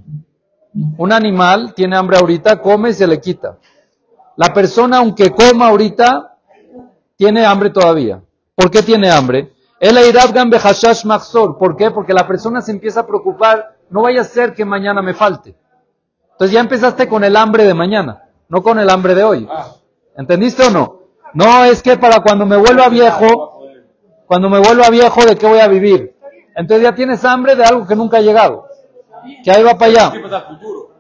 Un 0.98 1.14
animal 1.14 1.74
tiene 1.74 1.96
hambre 1.96 2.18
ahorita, 2.18 2.62
come 2.62 2.90
y 2.90 2.94
se 2.94 3.08
le 3.08 3.20
quita. 3.22 3.58
La 4.36 4.54
persona, 4.54 4.98
aunque 4.98 5.32
coma 5.32 5.68
ahorita, 5.68 6.38
tiene 7.16 7.46
hambre 7.46 7.70
todavía. 7.70 8.22
¿Por 8.54 8.70
qué 8.70 8.82
tiene 8.84 9.10
hambre? 9.10 9.54
El. 9.80 9.98
¿Por 11.58 11.78
qué? 11.78 11.92
Porque 11.92 12.14
la 12.14 12.28
persona 12.28 12.62
se 12.62 12.72
empieza 12.72 13.02
a 13.02 13.08
preocupar, 13.08 13.78
no 13.90 14.02
vaya 14.02 14.22
a 14.22 14.26
ser 14.26 14.54
que 14.54 14.66
mañana 14.66 15.02
me 15.02 15.14
falte. 15.14 15.56
Entonces 16.32 16.54
ya 16.54 16.60
empezaste 16.60 17.08
con 17.08 17.24
el 17.24 17.38
hambre 17.38 17.64
de 17.64 17.74
mañana, 17.74 18.24
no 18.50 18.62
con 18.62 18.80
el 18.80 18.90
hambre 18.90 19.16
de 19.16 19.24
hoy. 19.24 19.48
¿Entendiste 20.18 20.64
o 20.64 20.70
no? 20.70 21.00
No 21.34 21.64
es 21.64 21.82
que 21.82 21.98
para 21.98 22.22
cuando 22.22 22.46
me 22.46 22.58
vuelva 22.58 22.90
viejo, 22.90 23.55
cuando 24.28 24.50
me 24.50 24.60
vuelva 24.60 24.90
viejo, 24.90 25.24
¿de 25.26 25.36
qué 25.36 25.48
voy 25.48 25.60
a 25.60 25.68
vivir? 25.68 26.16
Entonces 26.56 26.84
ya 26.84 26.96
tienes 26.96 27.24
hambre 27.26 27.56
de 27.56 27.64
algo 27.64 27.86
que 27.86 27.96
nunca 27.96 28.18
ha 28.18 28.22
llegado. 28.22 28.68
Que 29.44 29.52
ahí 29.52 29.64
va 29.64 29.78
para 29.78 29.92
allá. 29.92 30.12
Futuro. 30.48 30.92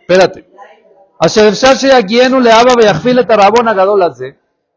Espérate. 0.00 0.50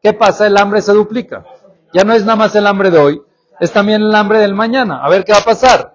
¿Qué 0.01 0.13
pasa? 0.13 0.47
El 0.47 0.57
hambre 0.57 0.81
se 0.81 0.91
duplica. 0.91 1.45
Ya 1.93 2.03
no 2.03 2.13
es 2.13 2.23
nada 2.23 2.35
más 2.35 2.55
el 2.55 2.67
hambre 2.67 2.89
de 2.91 2.97
hoy, 2.99 3.21
es 3.59 3.71
también 3.71 4.01
el 4.01 4.13
hambre 4.13 4.39
del 4.39 4.53
mañana. 4.53 5.03
A 5.03 5.09
ver 5.09 5.23
qué 5.23 5.31
va 5.31 5.39
a 5.39 5.43
pasar. 5.43 5.93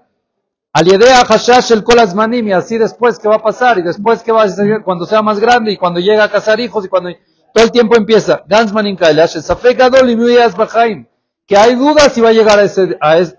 Y 0.81 2.53
así 2.53 2.79
después 2.79 3.19
qué 3.19 3.29
va 3.29 3.37
a 3.37 3.43
pasar, 3.43 3.79
y 3.79 3.83
después 3.83 4.23
qué 4.23 4.31
va 4.31 4.45
a 4.45 4.49
ser 4.49 4.83
cuando 4.85 5.07
sea 5.07 5.23
más 5.23 5.41
grande, 5.41 5.73
y 5.73 5.77
cuando 5.77 5.99
llega 5.99 6.25
a 6.25 6.31
casar 6.31 6.61
hijos, 6.61 6.85
y 6.85 6.89
cuando 6.89 7.11
todo 7.53 7.65
el 7.65 7.73
tiempo 7.73 7.97
empieza. 7.97 8.43
Gansmanin 8.47 8.97
kailash, 8.97 9.37
el 9.37 9.43
safek 9.43 9.79
gadol 9.79 10.11
y. 10.11 11.07
Que 11.47 11.57
hay 11.57 11.75
dudas 11.75 12.13
si 12.13 12.21
va 12.21 12.29
a 12.29 12.33
llegar 12.33 12.59
a 12.59 12.65
ese, 12.65 12.97
a 13.01 13.19
ese, 13.19 13.39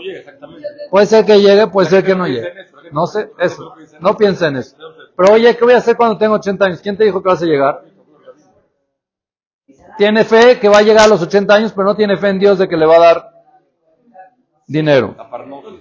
llega, 0.00 0.18
exactamente. 0.18 0.68
Puede 0.90 1.06
ser 1.06 1.24
que 1.24 1.40
llegue, 1.40 1.66
puede 1.68 1.88
ser 1.88 2.04
que 2.04 2.14
no 2.14 2.26
llegue. 2.26 2.52
No 2.92 3.06
sé, 3.06 3.30
eso. 3.38 3.74
No 4.00 4.16
piensa 4.16 4.48
en 4.48 4.56
eso. 4.56 4.76
Pero 5.16 5.34
oye, 5.34 5.56
¿qué 5.56 5.64
voy 5.64 5.74
a 5.74 5.78
hacer 5.78 5.96
cuando 5.96 6.18
tengo 6.18 6.34
80 6.34 6.64
años? 6.64 6.80
¿Quién 6.80 6.96
te 6.96 7.04
dijo 7.04 7.22
que 7.22 7.28
vas 7.28 7.42
a 7.42 7.46
llegar? 7.46 7.84
Tiene 9.96 10.24
fe 10.24 10.58
que 10.58 10.68
va 10.68 10.78
a 10.78 10.82
llegar 10.82 11.04
a 11.04 11.08
los 11.08 11.22
80 11.22 11.54
años, 11.54 11.72
pero 11.72 11.86
no 11.86 11.96
tiene 11.96 12.16
fe 12.16 12.28
en 12.28 12.38
Dios 12.38 12.58
de 12.58 12.68
que 12.68 12.76
le 12.76 12.86
va 12.86 12.96
a 12.96 13.00
dar 13.00 13.30
dinero. 14.66 15.14
Aparnoso. 15.18 15.70
No 15.70 15.78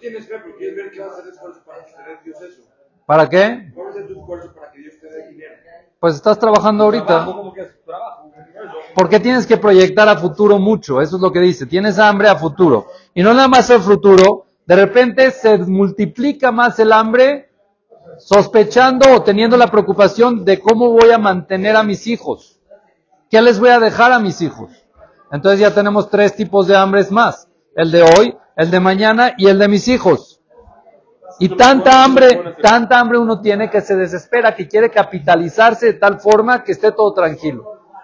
Pues 5.99 6.15
estás 6.15 6.39
trabajando 6.39 6.85
ahorita. 6.85 7.05
Trabajo 7.05 7.35
como 7.35 7.53
que 7.53 7.61
es 7.61 7.83
trabajo. 7.85 8.31
Eso. 8.35 8.93
¿Por 8.95 9.09
qué 9.09 9.19
tienes 9.19 9.45
que 9.45 9.57
proyectar 9.57 10.07
a 10.07 10.17
futuro 10.17 10.57
mucho? 10.57 11.01
Eso 11.01 11.17
es 11.17 11.21
lo 11.21 11.31
que 11.31 11.39
dice. 11.39 11.65
Tienes 11.65 11.99
hambre 11.99 12.29
a 12.29 12.35
futuro. 12.35 12.87
Y 13.13 13.21
no 13.21 13.33
nada 13.33 13.47
más 13.47 13.69
el 13.69 13.81
futuro. 13.81 14.45
De 14.65 14.75
repente 14.75 15.31
se 15.31 15.57
multiplica 15.57 16.51
más 16.51 16.79
el 16.79 16.93
hambre 16.93 17.49
sospechando 18.19 19.15
o 19.15 19.23
teniendo 19.23 19.57
la 19.57 19.67
preocupación 19.67 20.45
de 20.45 20.59
cómo 20.59 20.91
voy 20.91 21.09
a 21.11 21.17
mantener 21.17 21.75
a 21.75 21.83
mis 21.83 22.05
hijos. 22.07 22.59
¿Qué 23.29 23.41
les 23.41 23.59
voy 23.59 23.69
a 23.69 23.79
dejar 23.79 24.11
a 24.11 24.19
mis 24.19 24.41
hijos? 24.41 24.71
Entonces 25.31 25.59
ya 25.59 25.73
tenemos 25.73 26.09
tres 26.09 26.35
tipos 26.35 26.67
de 26.67 26.75
hambres 26.75 27.11
más. 27.11 27.47
El 27.75 27.91
de 27.91 28.03
hoy, 28.03 28.37
el 28.55 28.71
de 28.71 28.79
mañana 28.79 29.33
y 29.37 29.47
el 29.47 29.59
de 29.59 29.67
mis 29.67 29.87
hijos. 29.87 30.28
Y 31.39 31.49
tanta 31.55 32.03
hambre, 32.03 32.55
tanta 32.61 32.99
hambre 32.99 33.17
uno 33.17 33.39
tiene 33.39 33.69
que 33.69 33.79
se 33.79 33.95
desespera, 33.95 34.55
que 34.55 34.67
quiere 34.67 34.91
capitalizarse 34.91 35.85
de 35.85 35.93
tal 35.93 36.19
forma 36.19 36.63
que 36.63 36.73
esté 36.73 36.91
todo 36.91 37.13
tranquilo. 37.13 37.63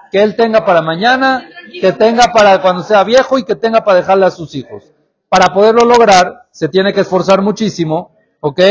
Que 0.09 0.23
él 0.23 0.37
tenga 0.37 0.63
para 0.63 0.81
mañana, 0.81 1.49
que 1.81 1.91
tenga 1.91 2.31
para 2.33 2.61
cuando 2.61 2.81
sea 2.81 3.03
viejo 3.03 3.37
y 3.37 3.43
que 3.43 3.55
tenga 3.55 3.83
para 3.83 3.99
dejarle 3.99 4.25
a 4.25 4.31
sus 4.31 4.55
hijos. 4.55 4.93
Para 5.27 5.53
poderlo 5.53 5.83
lograr, 5.83 6.47
se 6.51 6.69
tiene 6.69 6.93
que 6.93 7.01
esforzar 7.01 7.41
muchísimo, 7.41 8.15
¿ok? 8.39 8.61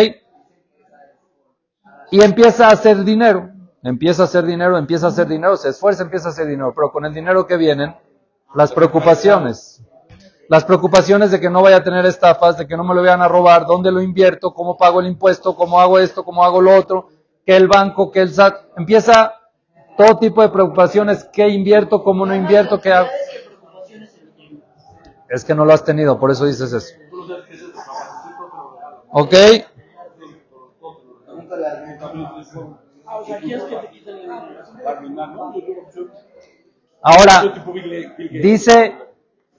Y 2.10 2.22
empieza 2.22 2.68
a 2.68 2.70
hacer 2.70 3.04
dinero, 3.04 3.50
empieza 3.82 4.22
a 4.22 4.24
hacer 4.24 4.46
dinero, 4.46 4.78
empieza 4.78 5.06
a 5.06 5.08
hacer 5.10 5.26
dinero, 5.26 5.56
se 5.56 5.70
esfuerza, 5.70 6.04
empieza 6.04 6.28
a 6.28 6.30
hacer 6.30 6.46
dinero, 6.46 6.72
pero 6.74 6.90
con 6.90 7.04
el 7.04 7.12
dinero 7.12 7.46
que 7.46 7.58
vienen, 7.58 7.94
las 8.54 8.72
preocupaciones. 8.72 9.82
Las 10.54 10.64
preocupaciones 10.64 11.32
de 11.32 11.40
que 11.40 11.50
no 11.50 11.62
vaya 11.62 11.78
a 11.78 11.82
tener 11.82 12.06
estafas, 12.06 12.56
de 12.56 12.68
que 12.68 12.76
no 12.76 12.84
me 12.84 12.94
lo 12.94 13.00
vayan 13.00 13.20
a 13.20 13.26
robar, 13.26 13.66
dónde 13.66 13.90
lo 13.90 14.00
invierto, 14.00 14.54
cómo 14.54 14.76
pago 14.76 15.00
el 15.00 15.08
impuesto, 15.08 15.56
cómo 15.56 15.80
hago 15.80 15.98
esto, 15.98 16.24
cómo 16.24 16.44
hago 16.44 16.60
lo 16.60 16.76
otro, 16.76 17.08
que 17.44 17.56
el 17.56 17.66
banco, 17.66 18.12
que 18.12 18.20
el 18.20 18.32
SAT, 18.32 18.54
empieza 18.76 19.34
todo 19.98 20.16
tipo 20.16 20.42
de 20.42 20.50
preocupaciones, 20.50 21.24
qué 21.32 21.48
invierto, 21.48 22.04
cómo 22.04 22.24
no 22.24 22.36
invierto, 22.36 22.80
qué 22.80 22.92
hago. 22.92 23.08
Es 25.28 25.44
que 25.44 25.56
no 25.56 25.64
lo 25.64 25.72
has 25.72 25.82
tenido, 25.82 26.20
por 26.20 26.30
eso 26.30 26.46
dices 26.46 26.72
eso. 26.72 26.94
¿Ok? 29.10 29.34
Ah, 37.02 37.16
Ahora, 37.16 37.42
dice, 38.30 38.96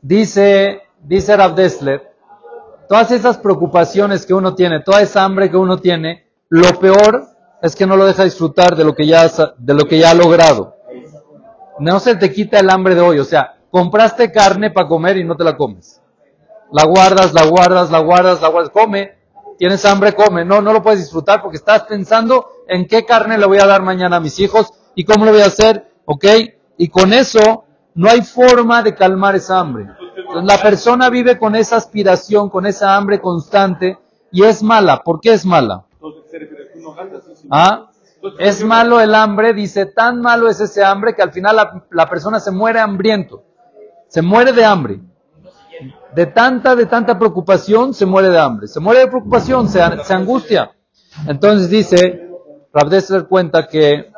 dice, 0.02 0.85
dice 1.08 1.36
Rav 1.36 1.56
Dessler, 1.56 2.12
todas 2.88 3.12
esas 3.12 3.38
preocupaciones 3.38 4.26
que 4.26 4.34
uno 4.34 4.56
tiene, 4.56 4.82
toda 4.82 5.02
esa 5.02 5.24
hambre 5.24 5.50
que 5.50 5.58
uno 5.58 5.78
tiene, 5.78 6.28
lo 6.50 6.80
peor 6.80 7.28
es 7.62 7.76
que 7.76 7.86
no 7.86 7.98
lo 7.98 8.06
deja 8.06 8.24
disfrutar 8.24 8.76
de 8.76 8.84
lo 8.84 8.94
que 8.94 9.08
ya, 9.08 9.28
de 9.58 9.74
lo 9.74 9.86
que 9.86 10.00
ya 10.00 10.12
ha 10.12 10.14
logrado. 10.14 10.76
No 11.80 12.00
se 12.00 12.16
te 12.16 12.32
quita 12.32 12.60
el 12.60 12.70
hambre 12.70 12.96
de 12.96 13.02
hoy. 13.02 13.20
O 13.20 13.26
sea, 13.26 13.58
compraste 13.70 14.32
carne 14.32 14.72
para 14.72 14.88
comer 14.88 15.18
y 15.18 15.24
no 15.24 15.36
te 15.36 15.44
la 15.44 15.58
comes. 15.58 16.02
La 16.72 16.86
guardas, 16.86 17.34
la 17.34 17.46
guardas, 17.46 17.92
la 17.92 18.00
guardas, 18.00 18.42
la 18.42 18.48
guardas. 18.50 18.72
Come. 18.72 19.16
Tienes 19.58 19.84
hambre, 19.86 20.14
come. 20.14 20.46
No, 20.46 20.62
no 20.62 20.74
lo 20.74 20.84
puedes 20.84 21.00
disfrutar 21.00 21.42
porque 21.42 21.58
estás 21.58 21.84
pensando 21.84 22.48
en 22.68 22.88
qué 22.88 23.06
carne 23.06 23.38
le 23.38 23.46
voy 23.46 23.60
a 23.60 23.66
dar 23.66 23.82
mañana 23.82 24.18
a 24.18 24.20
mis 24.20 24.40
hijos 24.40 24.72
y 24.96 25.04
cómo 25.04 25.26
lo 25.26 25.32
voy 25.32 25.42
a 25.42 25.48
hacer. 25.48 25.92
¿Ok? 26.06 26.26
Y 26.78 26.90
con 26.90 27.14
eso 27.14 27.66
no 27.96 28.10
hay 28.10 28.22
forma 28.22 28.84
de 28.84 28.96
calmar 28.96 29.36
esa 29.36 29.60
hambre. 29.60 29.88
Entonces, 30.40 30.58
la 30.58 30.62
persona 30.62 31.10
vive 31.10 31.38
con 31.40 31.56
esa 31.56 31.78
aspiración, 31.78 32.50
con 32.50 32.66
esa 32.66 32.96
hambre 32.96 33.22
constante 33.22 33.98
y 34.32 34.44
es 34.44 34.62
mala. 34.62 35.02
¿Por 35.04 35.22
qué 35.22 35.34
es 35.34 35.46
mala? 35.46 35.86
¿Ah? 37.50 37.90
Es 38.40 38.64
malo 38.64 39.00
el 39.00 39.14
hambre, 39.16 39.54
dice, 39.54 39.86
tan 39.86 40.20
malo 40.20 40.50
es 40.50 40.60
ese 40.60 40.84
hambre 40.84 41.16
que 41.16 41.22
al 41.22 41.32
final 41.32 41.56
la, 41.56 41.86
la 41.92 42.10
persona 42.10 42.40
se 42.40 42.52
muere 42.52 42.80
hambriento, 42.80 43.44
se 44.08 44.22
muere 44.22 44.52
de 44.52 44.66
hambre. 44.66 45.00
De 46.14 46.26
tanta, 46.26 46.76
de 46.76 46.86
tanta 46.86 47.20
preocupación 47.20 47.94
se 47.94 48.06
muere 48.06 48.30
de 48.30 48.40
hambre, 48.40 48.68
se 48.68 48.80
muere 48.80 49.02
de 49.02 49.08
preocupación, 49.08 49.68
se, 49.70 49.82
se 50.04 50.14
angustia. 50.14 50.72
Entonces 51.28 51.70
dice, 51.70 52.30
Rav 52.74 52.90
Dessler 52.90 53.28
cuenta 53.28 53.68
que 53.68 54.12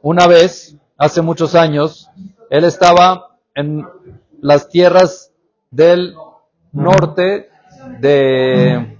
una 0.00 0.26
vez, 0.26 0.76
hace 0.96 1.20
muchos 1.20 1.54
años, 1.54 2.08
él 2.50 2.64
estaba 2.64 3.36
en 3.54 3.86
las 4.40 4.68
tierras 4.68 5.31
del 5.72 6.14
norte 6.70 7.50
de, 7.98 8.98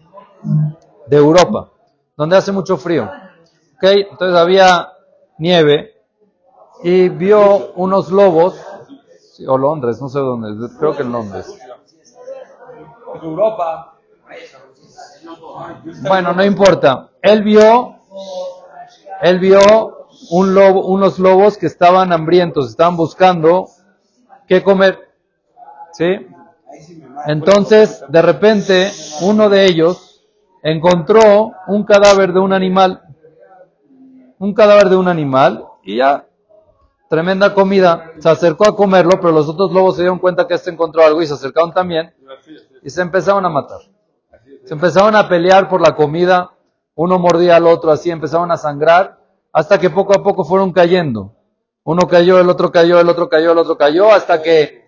de 1.07 1.17
Europa, 1.17 1.71
donde 2.17 2.37
hace 2.37 2.51
mucho 2.51 2.77
frío. 2.77 3.05
¿ok? 3.77 3.85
Entonces 4.11 4.37
había 4.37 4.89
nieve 5.39 5.95
y 6.83 7.09
vio 7.09 7.73
unos 7.75 8.11
lobos, 8.11 8.57
sí, 9.35 9.47
o 9.47 9.57
Londres, 9.57 10.01
no 10.01 10.09
sé 10.09 10.19
dónde, 10.19 10.69
creo 10.79 10.97
que 10.97 11.03
en 11.03 11.13
Londres. 11.13 11.59
Europa. 13.23 13.95
Bueno, 16.03 16.33
no 16.33 16.45
importa. 16.45 17.11
Él 17.21 17.43
vio, 17.43 17.97
él 19.21 19.39
vio 19.39 20.09
un 20.31 20.55
lobo, 20.55 20.87
unos 20.87 21.19
lobos 21.19 21.59
que 21.59 21.67
estaban 21.67 22.13
hambrientos, 22.13 22.71
estaban 22.71 22.97
buscando 22.97 23.69
qué 24.49 24.63
comer. 24.63 24.99
¿Sí? 25.93 26.27
Entonces, 27.27 28.05
de 28.09 28.23
repente, 28.23 28.91
uno 29.21 29.49
de 29.49 29.67
ellos 29.67 30.25
encontró 30.63 31.53
un 31.67 31.85
cadáver 31.85 32.33
de 32.33 32.41
un 32.41 32.53
animal. 32.53 33.03
Un 34.39 34.55
cadáver 34.55 34.89
de 34.89 34.97
un 34.97 35.09
animal 35.09 35.65
y 35.85 35.99
ya, 35.99 36.27
tremenda 37.09 37.55
comida. 37.55 38.13
Se 38.19 38.29
acercó 38.29 38.69
a 38.69 38.75
comerlo, 38.75 39.21
pero 39.21 39.33
los 39.33 39.49
otros 39.49 39.73
lobos 39.73 39.97
se 39.97 40.03
dieron 40.03 40.19
cuenta 40.19 40.47
que 40.47 40.55
este 40.55 40.71
encontró 40.71 41.05
algo 41.05 41.23
y 41.23 41.27
se 41.27 41.35
acercaron 41.35 41.73
también 41.73 42.15
y 42.83 42.91
se 42.91 43.03
empezaron 43.03 43.45
a 43.45 43.49
matar. 43.49 43.81
Se 44.65 44.75
empezaron 44.75 45.15
a 45.17 45.29
pelear 45.29 45.69
por 45.69 45.81
la 45.81 45.95
comida, 45.95 46.53
uno 46.95 47.19
mordía 47.19 47.57
al 47.57 47.67
otro 47.67 47.91
así, 47.91 48.11
empezaron 48.11 48.51
a 48.51 48.57
sangrar, 48.57 49.19
hasta 49.53 49.79
que 49.79 49.91
poco 49.91 50.15
a 50.15 50.23
poco 50.23 50.45
fueron 50.45 50.73
cayendo. 50.73 51.35
Uno 51.85 52.07
cayó, 52.09 52.39
el 52.39 52.49
otro 52.49 52.71
cayó, 52.71 53.01
el 53.01 53.09
otro 53.09 53.29
cayó, 53.29 53.53
el 53.53 53.59
otro 53.59 53.77
cayó, 53.77 54.13
hasta 54.13 54.41
que 54.43 54.82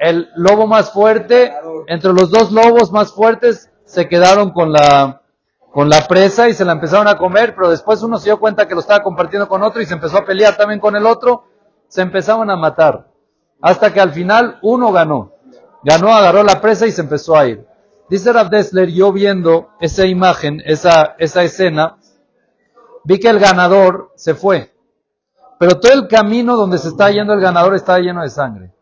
el 0.00 0.30
lobo 0.36 0.66
más 0.66 0.92
fuerte, 0.92 1.52
entre 1.86 2.12
los 2.12 2.30
dos 2.30 2.52
lobos 2.52 2.92
más 2.92 3.12
fuertes, 3.12 3.70
se 3.84 4.08
quedaron 4.08 4.50
con 4.50 4.72
la, 4.72 5.22
con 5.72 5.88
la 5.88 6.06
presa 6.06 6.48
y 6.48 6.54
se 6.54 6.64
la 6.64 6.72
empezaron 6.72 7.08
a 7.08 7.18
comer, 7.18 7.54
pero 7.54 7.70
después 7.70 8.02
uno 8.02 8.18
se 8.18 8.26
dio 8.26 8.40
cuenta 8.40 8.66
que 8.66 8.74
lo 8.74 8.80
estaba 8.80 9.02
compartiendo 9.02 9.48
con 9.48 9.62
otro 9.62 9.80
y 9.80 9.86
se 9.86 9.94
empezó 9.94 10.18
a 10.18 10.24
pelear 10.24 10.56
también 10.56 10.80
con 10.80 10.96
el 10.96 11.06
otro, 11.06 11.44
se 11.88 12.02
empezaron 12.02 12.50
a 12.50 12.56
matar, 12.56 13.08
hasta 13.60 13.92
que 13.92 14.00
al 14.00 14.12
final 14.12 14.58
uno 14.62 14.92
ganó. 14.92 15.32
Ganó, 15.84 16.12
agarró 16.12 16.42
la 16.42 16.60
presa 16.60 16.86
y 16.86 16.92
se 16.92 17.02
empezó 17.02 17.36
a 17.36 17.46
ir. 17.46 17.64
Dice 18.08 18.32
Rav 18.32 18.50
Dessler, 18.50 18.88
yo 18.88 19.12
viendo 19.12 19.68
esa 19.80 20.04
imagen, 20.04 20.62
esa, 20.64 21.14
esa 21.18 21.42
escena, 21.44 21.98
vi 23.04 23.20
que 23.20 23.28
el 23.28 23.38
ganador 23.38 24.12
se 24.16 24.34
fue. 24.34 24.72
Pero 25.58 25.78
todo 25.78 25.92
el 25.92 26.08
camino 26.08 26.56
donde 26.56 26.78
se 26.78 26.88
está 26.88 27.10
yendo 27.10 27.32
el 27.32 27.40
ganador 27.40 27.74
está 27.74 27.98
lleno 27.98 28.22
de 28.22 28.30
sangre. 28.30 28.72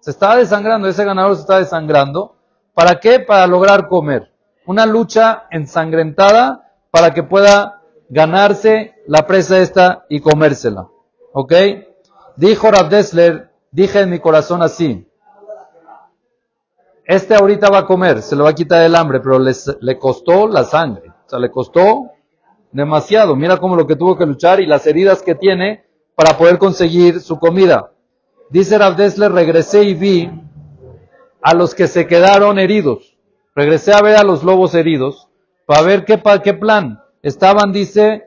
Se 0.00 0.10
estaba 0.10 0.36
desangrando, 0.36 0.88
ese 0.88 1.04
ganador 1.04 1.34
se 1.36 1.42
está 1.42 1.58
desangrando. 1.58 2.34
¿Para 2.74 3.00
qué? 3.00 3.20
Para 3.20 3.46
lograr 3.46 3.88
comer. 3.88 4.32
Una 4.66 4.86
lucha 4.86 5.44
ensangrentada 5.50 6.72
para 6.90 7.12
que 7.12 7.22
pueda 7.22 7.82
ganarse 8.08 8.94
la 9.06 9.26
presa 9.26 9.58
esta 9.58 10.06
y 10.08 10.20
comérsela. 10.20 10.88
¿Ok? 11.32 11.52
Dijo 12.36 12.70
Rav 12.70 12.88
Dessler, 12.88 13.50
dije 13.70 14.00
en 14.00 14.10
mi 14.10 14.18
corazón 14.18 14.62
así, 14.62 15.06
este 17.04 17.34
ahorita 17.34 17.68
va 17.70 17.78
a 17.78 17.86
comer, 17.86 18.22
se 18.22 18.36
le 18.36 18.42
va 18.42 18.50
a 18.50 18.54
quitar 18.54 18.82
el 18.82 18.94
hambre, 18.94 19.20
pero 19.20 19.38
le 19.38 19.98
costó 19.98 20.46
la 20.48 20.64
sangre. 20.64 21.10
O 21.26 21.28
sea, 21.28 21.38
le 21.38 21.50
costó 21.50 22.12
demasiado. 22.72 23.36
Mira 23.36 23.56
cómo 23.56 23.76
lo 23.76 23.86
que 23.86 23.96
tuvo 23.96 24.16
que 24.16 24.26
luchar 24.26 24.60
y 24.60 24.66
las 24.66 24.86
heridas 24.86 25.22
que 25.22 25.34
tiene 25.34 25.84
para 26.14 26.38
poder 26.38 26.58
conseguir 26.58 27.20
su 27.20 27.38
comida. 27.38 27.89
Dice 28.50 28.76
Rav 28.78 28.96
Dessler, 28.96 29.30
regresé 29.30 29.84
y 29.84 29.94
vi 29.94 30.30
a 31.40 31.54
los 31.54 31.74
que 31.74 31.86
se 31.86 32.06
quedaron 32.06 32.58
heridos. 32.58 33.16
Regresé 33.54 33.92
a 33.92 34.02
ver 34.02 34.16
a 34.16 34.24
los 34.24 34.42
lobos 34.42 34.74
heridos 34.74 35.28
para 35.66 35.82
ver 35.82 36.04
qué, 36.04 36.20
qué 36.42 36.54
plan. 36.54 37.00
Estaban, 37.22 37.72
dice, 37.72 38.24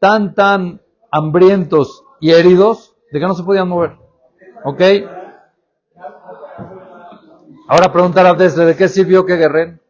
tan, 0.00 0.34
tan 0.34 0.80
hambrientos 1.10 2.04
y 2.20 2.30
heridos 2.30 2.94
de 3.10 3.18
que 3.18 3.26
no 3.26 3.34
se 3.34 3.42
podían 3.42 3.68
mover. 3.68 3.96
¿Ok? 4.64 4.80
Ahora 7.66 7.92
pregunta 7.92 8.22
Rav 8.22 8.36
¿de 8.36 8.76
qué 8.76 8.88
sirvió 8.88 9.24
que 9.24 9.36
guerren? 9.36 9.80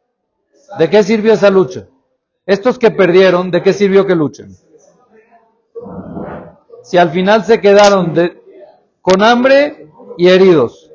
¿De 0.78 0.88
qué 0.88 1.02
sirvió 1.02 1.32
esa 1.34 1.50
lucha? 1.50 1.86
Estos 2.46 2.78
que 2.78 2.90
perdieron, 2.90 3.50
¿de 3.50 3.62
qué 3.62 3.72
sirvió 3.72 4.06
que 4.06 4.14
luchen? 4.14 4.54
Si 6.82 6.96
al 6.98 7.10
final 7.10 7.44
se 7.44 7.60
quedaron 7.60 8.14
de- 8.14 8.43
con 9.04 9.22
hambre 9.22 9.90
y 10.16 10.28
heridos, 10.28 10.90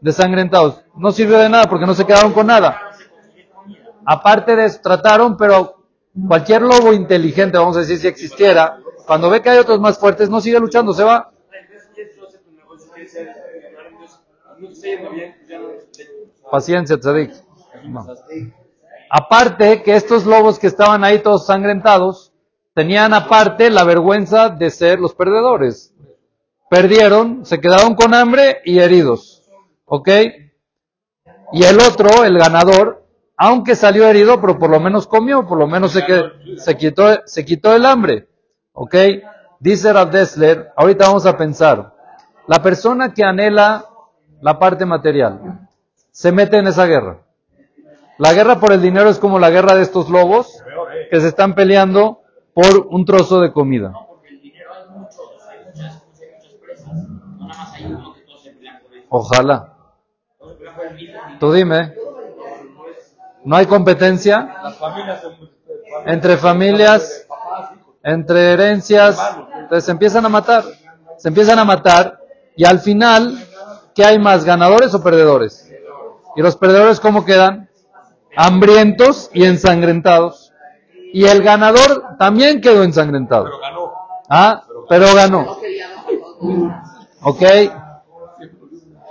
desangrentados, 0.00 0.82
no 0.96 1.12
sirvió 1.12 1.38
de 1.38 1.48
nada 1.48 1.66
porque 1.66 1.86
no 1.86 1.94
se 1.94 2.04
quedaron 2.04 2.32
con 2.32 2.48
nada. 2.48 2.90
Aparte 4.04 4.56
de 4.56 4.64
eso, 4.64 4.80
trataron, 4.82 5.36
pero 5.36 5.76
cualquier 6.26 6.62
lobo 6.62 6.92
inteligente, 6.92 7.56
vamos 7.56 7.76
a 7.76 7.80
decir 7.80 7.98
si 7.98 8.08
existiera, 8.08 8.80
cuando 9.06 9.30
ve 9.30 9.40
que 9.40 9.50
hay 9.50 9.58
otros 9.58 9.78
más 9.78 9.96
fuertes, 9.96 10.28
no 10.28 10.40
sigue 10.40 10.58
luchando, 10.58 10.92
se 10.92 11.04
va. 11.04 11.30
Paciencia, 16.50 16.98
tzadik. 16.98 17.30
Aparte 19.08 19.84
que 19.84 19.94
estos 19.94 20.26
lobos 20.26 20.58
que 20.58 20.66
estaban 20.66 21.04
ahí 21.04 21.20
todos 21.20 21.46
sangrentados, 21.46 22.32
tenían 22.74 23.14
aparte 23.14 23.70
la 23.70 23.84
vergüenza 23.84 24.48
de 24.48 24.68
ser 24.70 24.98
los 24.98 25.14
perdedores. 25.14 25.91
Perdieron, 26.72 27.44
se 27.44 27.60
quedaron 27.60 27.94
con 27.94 28.14
hambre 28.14 28.62
y 28.64 28.78
heridos. 28.78 29.42
¿Ok? 29.84 30.08
Y 31.52 31.64
el 31.64 31.78
otro, 31.78 32.24
el 32.24 32.38
ganador, 32.38 33.04
aunque 33.36 33.76
salió 33.76 34.06
herido, 34.06 34.40
pero 34.40 34.58
por 34.58 34.70
lo 34.70 34.80
menos 34.80 35.06
comió, 35.06 35.46
por 35.46 35.58
lo 35.58 35.66
menos 35.66 35.92
se, 35.92 36.02
se, 36.56 36.76
quitó, 36.78 37.26
se 37.26 37.44
quitó 37.44 37.76
el 37.76 37.84
hambre. 37.84 38.26
¿Ok? 38.72 38.94
Dice 39.60 39.92
Rav 39.92 40.12
Dessler, 40.12 40.72
ahorita 40.74 41.08
vamos 41.08 41.26
a 41.26 41.36
pensar, 41.36 41.92
la 42.46 42.62
persona 42.62 43.12
que 43.12 43.22
anhela 43.22 43.84
la 44.40 44.58
parte 44.58 44.86
material, 44.86 45.68
se 46.10 46.32
mete 46.32 46.56
en 46.56 46.68
esa 46.68 46.86
guerra. 46.86 47.18
La 48.16 48.32
guerra 48.32 48.60
por 48.60 48.72
el 48.72 48.80
dinero 48.80 49.10
es 49.10 49.18
como 49.18 49.38
la 49.38 49.50
guerra 49.50 49.74
de 49.74 49.82
estos 49.82 50.08
lobos 50.08 50.64
que 51.10 51.20
se 51.20 51.28
están 51.28 51.54
peleando 51.54 52.22
por 52.54 52.86
un 52.88 53.04
trozo 53.04 53.40
de 53.42 53.52
comida. 53.52 53.92
Ojalá. 59.14 59.74
Tú 61.38 61.52
dime. 61.52 61.94
¿No 63.44 63.56
hay 63.56 63.66
competencia 63.66 64.56
entre 66.06 66.38
familias, 66.38 67.26
entre 68.02 68.52
herencias? 68.52 69.18
Entonces 69.54 69.84
se 69.84 69.90
empiezan 69.90 70.24
a 70.24 70.30
matar. 70.30 70.64
Se 71.18 71.28
empiezan 71.28 71.58
a 71.58 71.64
matar 71.64 72.20
y 72.56 72.64
al 72.64 72.80
final, 72.80 73.38
¿qué 73.94 74.02
hay 74.04 74.18
más? 74.18 74.46
¿Ganadores 74.46 74.94
o 74.94 75.02
perdedores? 75.02 75.70
¿Y 76.34 76.40
los 76.40 76.56
perdedores 76.56 76.98
cómo 76.98 77.26
quedan? 77.26 77.68
Hambrientos 78.34 79.30
y 79.34 79.44
ensangrentados. 79.44 80.54
Y 81.12 81.26
el 81.26 81.42
ganador 81.42 82.16
también 82.18 82.62
quedó 82.62 82.82
ensangrentado. 82.82 83.44
Pero 83.44 83.58
ganó. 83.60 83.92
Ah, 84.30 84.62
pero 84.88 85.14
ganó. 85.14 85.58
¿Ok? 87.20 87.42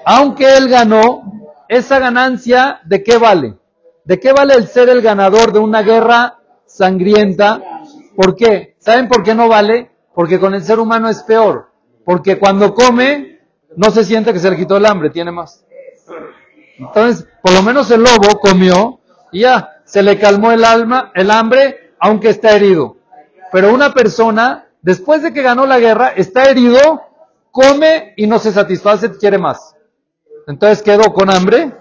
Aunque 0.06 0.58
él 0.58 0.68
ganó, 0.68 1.24
esa 1.68 2.00
ganancia, 2.00 2.82
¿de 2.86 3.04
qué 3.04 3.18
vale? 3.18 3.56
¿De 4.04 4.20
qué 4.20 4.34
vale 4.34 4.56
el 4.56 4.68
ser 4.68 4.90
el 4.90 5.02
ganador 5.02 5.54
de 5.54 5.60
una 5.60 5.82
guerra 5.84 6.40
sangrienta? 6.66 7.62
¿Por 8.16 8.36
qué? 8.36 8.76
¿Saben 8.80 9.08
por 9.08 9.24
qué 9.24 9.36
no 9.36 9.48
vale? 9.48 9.92
Porque 10.14 10.40
con 10.40 10.54
el 10.54 10.64
ser 10.64 10.80
humano 10.80 11.10
es 11.10 11.24
peor. 11.24 11.70
Porque 12.04 12.40
cuando 12.40 12.74
come, 12.74 13.40
no 13.78 13.90
se 13.92 14.04
siente 14.04 14.34
que 14.34 14.40
se 14.40 14.50
le 14.50 14.58
quitó 14.58 14.78
el 14.78 14.86
hambre, 14.86 15.12
tiene 15.12 15.32
más. 15.32 15.64
Entonces, 16.78 17.28
por 17.42 17.54
lo 17.54 17.62
menos 17.62 17.90
el 17.92 18.02
lobo 18.02 18.40
comió 18.42 19.00
y 19.32 19.42
ya, 19.42 19.82
se 19.86 20.02
le 20.02 20.18
calmó 20.18 20.52
el 20.52 20.66
alma, 20.66 21.12
el 21.16 21.32
hambre, 21.32 21.94
aunque 22.00 22.30
está 22.30 22.56
herido. 22.56 22.98
Pero 23.52 23.74
una 23.74 23.94
persona, 23.94 24.68
después 24.82 25.22
de 25.22 25.32
que 25.32 25.42
ganó 25.42 25.66
la 25.66 25.80
guerra, 25.80 26.10
está 26.10 26.46
herido, 26.46 27.04
come 27.52 28.14
y 28.18 28.28
no 28.28 28.40
se 28.40 28.52
satisface, 28.52 29.12
quiere 29.18 29.38
más. 29.38 29.76
Entonces 30.52 30.84
quedó 30.84 31.14
con 31.14 31.30
hambre, 31.34 31.74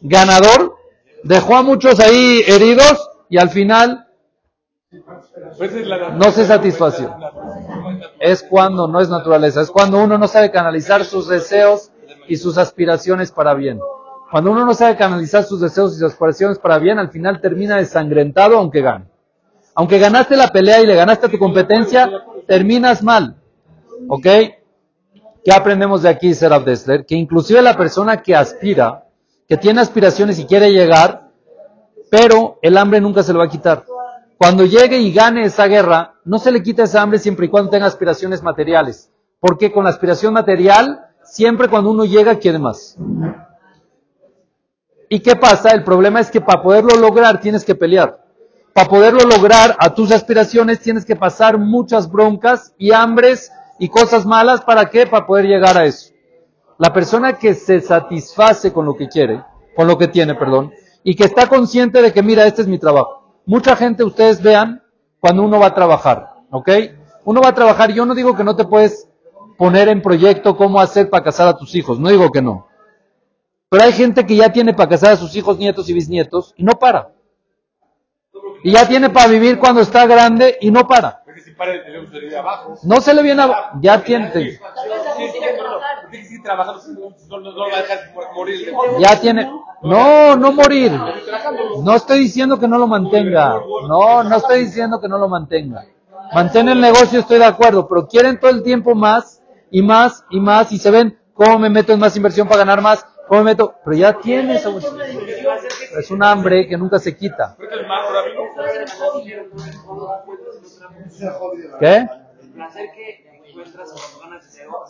ganador, 0.00 0.76
dejó 1.24 1.56
a 1.56 1.62
muchos 1.62 1.98
ahí 1.98 2.44
heridos 2.46 3.10
y 3.28 3.38
al 3.38 3.50
final 3.50 4.06
no 6.14 6.30
se 6.30 6.46
satisfació. 6.46 7.12
Es 8.20 8.44
cuando 8.44 8.86
no 8.86 9.00
es 9.00 9.08
naturaleza, 9.08 9.62
es 9.62 9.70
cuando 9.72 10.00
uno 10.00 10.16
no 10.16 10.28
sabe 10.28 10.52
canalizar 10.52 11.04
sus 11.04 11.26
deseos 11.26 11.90
y 12.28 12.36
sus 12.36 12.56
aspiraciones 12.56 13.32
para 13.32 13.52
bien. 13.54 13.80
Cuando 14.30 14.52
uno 14.52 14.64
no 14.64 14.74
sabe 14.74 14.96
canalizar 14.96 15.42
sus 15.42 15.60
deseos 15.60 15.92
y 15.92 15.98
sus 15.98 16.12
aspiraciones 16.12 16.60
para 16.60 16.78
bien, 16.78 17.00
al 17.00 17.10
final 17.10 17.40
termina 17.40 17.78
desangrentado 17.78 18.58
aunque 18.58 18.80
gane. 18.80 19.06
Aunque 19.74 19.98
ganaste 19.98 20.36
la 20.36 20.52
pelea 20.52 20.80
y 20.80 20.86
le 20.86 20.94
ganaste 20.94 21.26
a 21.26 21.30
tu 21.30 21.38
competencia, 21.40 22.08
terminas 22.46 23.02
mal. 23.02 23.34
¿Ok? 24.08 24.26
¿Qué 25.44 25.52
aprendemos 25.52 26.02
de 26.02 26.08
aquí, 26.08 26.32
Serap 26.32 26.64
Dessler? 26.64 27.04
Que 27.04 27.14
inclusive 27.14 27.60
la 27.60 27.76
persona 27.76 28.22
que 28.22 28.34
aspira, 28.34 29.04
que 29.46 29.58
tiene 29.58 29.82
aspiraciones 29.82 30.38
y 30.38 30.46
quiere 30.46 30.72
llegar, 30.72 31.28
pero 32.10 32.58
el 32.62 32.78
hambre 32.78 33.00
nunca 33.02 33.22
se 33.22 33.34
lo 33.34 33.40
va 33.40 33.44
a 33.44 33.50
quitar. 33.50 33.84
Cuando 34.38 34.64
llegue 34.64 34.98
y 34.98 35.12
gane 35.12 35.44
esa 35.44 35.66
guerra, 35.66 36.14
no 36.24 36.38
se 36.38 36.50
le 36.50 36.62
quita 36.62 36.84
esa 36.84 37.02
hambre 37.02 37.18
siempre 37.18 37.46
y 37.46 37.48
cuando 37.50 37.70
tenga 37.70 37.84
aspiraciones 37.84 38.42
materiales. 38.42 39.10
Porque 39.38 39.70
con 39.70 39.84
la 39.84 39.90
aspiración 39.90 40.32
material, 40.32 41.04
siempre 41.22 41.68
cuando 41.68 41.90
uno 41.90 42.06
llega 42.06 42.38
quiere 42.38 42.58
más. 42.58 42.96
¿Y 45.10 45.20
qué 45.20 45.36
pasa? 45.36 45.72
El 45.72 45.84
problema 45.84 46.20
es 46.20 46.30
que 46.30 46.40
para 46.40 46.62
poderlo 46.62 46.96
lograr 46.96 47.40
tienes 47.40 47.64
que 47.64 47.74
pelear. 47.74 48.24
Para 48.72 48.88
poderlo 48.88 49.20
lograr 49.20 49.76
a 49.78 49.94
tus 49.94 50.10
aspiraciones 50.10 50.80
tienes 50.80 51.04
que 51.04 51.16
pasar 51.16 51.58
muchas 51.58 52.10
broncas 52.10 52.74
y 52.78 52.92
hambres 52.92 53.52
y 53.78 53.88
cosas 53.88 54.26
malas. 54.26 54.62
¿Para 54.62 54.90
qué? 54.90 55.06
Para 55.06 55.26
poder 55.26 55.46
llegar 55.46 55.76
a 55.76 55.84
eso. 55.84 56.12
La 56.78 56.92
persona 56.92 57.38
que 57.38 57.54
se 57.54 57.80
satisface 57.80 58.72
con 58.72 58.84
lo 58.84 58.94
que 58.94 59.08
quiere, 59.08 59.42
con 59.76 59.86
lo 59.86 59.96
que 59.96 60.08
tiene, 60.08 60.34
perdón, 60.34 60.72
y 61.02 61.14
que 61.14 61.24
está 61.24 61.48
consciente 61.48 62.02
de 62.02 62.12
que, 62.12 62.22
mira, 62.22 62.46
este 62.46 62.62
es 62.62 62.68
mi 62.68 62.78
trabajo. 62.78 63.40
Mucha 63.46 63.76
gente, 63.76 64.04
ustedes 64.04 64.42
vean, 64.42 64.82
cuando 65.20 65.42
uno 65.42 65.60
va 65.60 65.66
a 65.66 65.74
trabajar, 65.74 66.34
¿ok? 66.50 66.70
Uno 67.24 67.40
va 67.40 67.50
a 67.50 67.54
trabajar, 67.54 67.92
yo 67.92 68.04
no 68.06 68.14
digo 68.14 68.34
que 68.34 68.44
no 68.44 68.56
te 68.56 68.64
puedes 68.64 69.08
poner 69.56 69.88
en 69.88 70.02
proyecto 70.02 70.56
cómo 70.56 70.80
hacer 70.80 71.10
para 71.10 71.24
casar 71.24 71.48
a 71.48 71.56
tus 71.56 71.74
hijos, 71.74 71.98
no 72.00 72.08
digo 72.08 72.30
que 72.30 72.42
no. 72.42 72.66
Pero 73.68 73.84
hay 73.84 73.92
gente 73.92 74.26
que 74.26 74.36
ya 74.36 74.52
tiene 74.52 74.74
para 74.74 74.88
casar 74.88 75.12
a 75.12 75.16
sus 75.16 75.34
hijos, 75.36 75.58
nietos 75.58 75.88
y 75.88 75.94
bisnietos 75.94 76.54
y 76.56 76.62
no 76.62 76.72
para. 76.72 77.12
Y 78.62 78.72
ya 78.72 78.86
tiene 78.86 79.10
para 79.10 79.28
vivir 79.28 79.58
cuando 79.58 79.80
está 79.80 80.06
grande 80.06 80.58
y 80.60 80.70
no 80.70 80.86
para. 80.86 81.23
Se 81.64 82.20
le 82.20 82.20
viene 82.20 82.36
abajo. 82.36 82.78
No 82.82 83.00
se 83.00 83.14
le 83.14 83.22
viene 83.22 83.42
a... 83.42 83.72
Ya 83.80 84.02
tiene... 84.02 84.60
Ya 88.98 89.20
tiene... 89.20 89.50
No, 89.82 90.36
no 90.36 90.52
morir. 90.52 90.92
No 91.82 91.94
estoy 91.94 92.20
diciendo 92.20 92.58
que 92.58 92.68
no 92.68 92.78
lo 92.78 92.86
mantenga. 92.86 93.60
No, 93.88 94.22
no 94.22 94.36
estoy 94.36 94.64
diciendo 94.64 95.00
que 95.00 95.08
no 95.08 95.18
lo 95.18 95.28
mantenga. 95.28 95.84
Mantén 96.32 96.68
el 96.68 96.80
negocio, 96.80 97.20
estoy 97.20 97.38
de 97.38 97.44
acuerdo, 97.44 97.86
pero 97.86 98.08
quieren 98.08 98.40
todo 98.40 98.50
el 98.50 98.62
tiempo 98.62 98.94
más 98.94 99.42
y 99.70 99.82
más 99.82 100.24
y 100.30 100.40
más 100.40 100.72
y 100.72 100.78
se 100.78 100.90
ven 100.90 101.18
cómo 101.32 101.58
me 101.58 101.70
meto 101.70 101.92
en 101.92 102.00
más 102.00 102.16
inversión 102.16 102.48
para 102.48 102.58
ganar 102.58 102.80
más, 102.80 103.06
cómo 103.28 103.42
me 103.42 103.52
meto, 103.52 103.74
pero 103.84 103.96
ya 103.96 104.14
tiene 104.14 104.56
esa 104.56 104.70
Es 105.98 106.10
un 106.10 106.22
hambre 106.22 106.66
que 106.66 106.76
nunca 106.76 106.98
se 106.98 107.16
quita. 107.16 107.56
¿Qué? 111.80 112.06
El 112.42 112.50
placer 112.50 112.90
que 112.94 113.40
encuentras 113.48 113.92
cuando 113.92 114.30
ganas 114.30 114.52
dinero, 114.52 114.84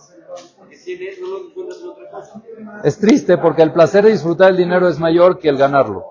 que 0.69 0.77
tienes, 0.77 1.21
no 1.21 1.27
lo 1.29 1.49
encuentras 1.49 1.81
en 1.81 1.89
otra 1.89 2.11
cosa. 2.11 2.43
Es 2.83 2.99
triste 2.99 3.39
porque 3.39 3.63
el 3.63 3.73
placer 3.73 4.05
de 4.05 4.13
disfrutar 4.13 4.51
el 4.51 4.57
dinero 4.57 4.89
es 4.89 4.99
mayor 4.99 5.39
que 5.39 5.49
el 5.49 5.57
ganarlo. 5.57 6.05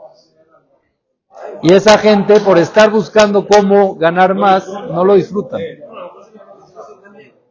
Y 1.61 1.73
esa 1.73 1.97
gente, 1.97 2.39
por 2.41 2.57
estar 2.57 2.89
buscando 2.91 3.47
cómo 3.47 3.95
ganar 3.95 4.35
más, 4.35 4.67
no 4.67 5.03
lo 5.05 5.15
disfrutan. 5.15 5.61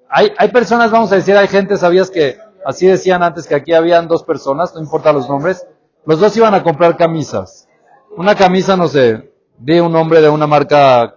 Hay, 0.08 0.32
hay 0.36 0.48
personas, 0.48 0.90
vamos 0.90 1.10
a 1.12 1.16
decir, 1.16 1.36
hay 1.36 1.48
gente, 1.48 1.76
¿sabías 1.76 2.10
que 2.10 2.36
así 2.64 2.86
decían 2.86 3.22
antes 3.22 3.46
que 3.46 3.54
aquí 3.54 3.72
habían 3.72 4.08
dos 4.08 4.22
personas, 4.22 4.74
no 4.74 4.80
importa 4.80 5.12
los 5.12 5.28
nombres, 5.28 5.66
los 6.04 6.20
dos 6.20 6.36
iban 6.36 6.54
a 6.54 6.62
comprar 6.62 6.96
camisas. 6.96 7.68
Una 8.16 8.34
camisa, 8.34 8.76
no 8.76 8.88
sé, 8.88 9.32
de 9.58 9.80
un 9.80 9.92
nombre 9.92 10.20
de 10.20 10.28
una 10.28 10.46
marca 10.46 11.16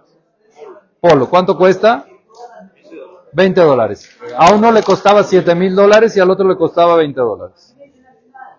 Polo. 1.08 1.28
¿Cuánto 1.28 1.56
cuesta? 1.56 2.06
20 3.32 3.60
dólares. 3.60 4.10
A 4.36 4.52
uno 4.54 4.72
le 4.72 4.82
costaba 4.82 5.22
7 5.22 5.54
mil 5.54 5.74
dólares 5.74 6.16
y 6.16 6.20
al 6.20 6.30
otro 6.30 6.48
le 6.48 6.56
costaba 6.56 6.96
20 6.96 7.20
dólares. 7.20 7.76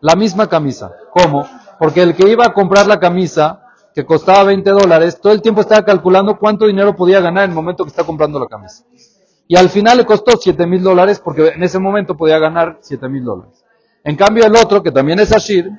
La 0.02 0.16
misma 0.16 0.48
camisa. 0.48 0.92
¿Cómo? 1.12 1.48
Porque 1.80 2.02
el 2.02 2.16
que 2.16 2.30
iba 2.30 2.46
a 2.46 2.54
comprar 2.54 2.88
la 2.88 3.00
camisa, 3.00 3.64
que 3.94 4.06
costaba 4.06 4.44
20 4.44 4.70
dólares, 4.70 5.20
todo 5.20 5.34
el 5.34 5.42
tiempo 5.42 5.62
estaba 5.62 5.84
calculando 5.84 6.38
cuánto 6.38 6.68
dinero 6.68 6.96
podía 6.96 7.20
ganar 7.20 7.46
en 7.46 7.52
el 7.52 7.56
momento 7.56 7.84
que 7.84 7.90
está 7.90 8.04
comprando 8.04 8.40
la 8.40 8.48
camisa. 8.48 8.84
Y 9.48 9.56
al 9.56 9.70
final 9.70 9.98
le 9.98 10.06
costó 10.06 10.38
7 10.38 10.66
mil 10.68 10.84
dólares 10.84 11.20
porque 11.20 11.48
en 11.50 11.64
ese 11.64 11.80
momento 11.80 12.16
podía 12.16 12.38
ganar 12.38 12.78
7 12.82 13.10
mil 13.10 13.24
dólares. 13.24 13.66
En 14.04 14.16
cambio 14.16 14.46
el 14.46 14.56
otro, 14.56 14.84
que 14.84 14.92
también 14.92 15.20
es 15.20 15.36
Ashir, 15.36 15.72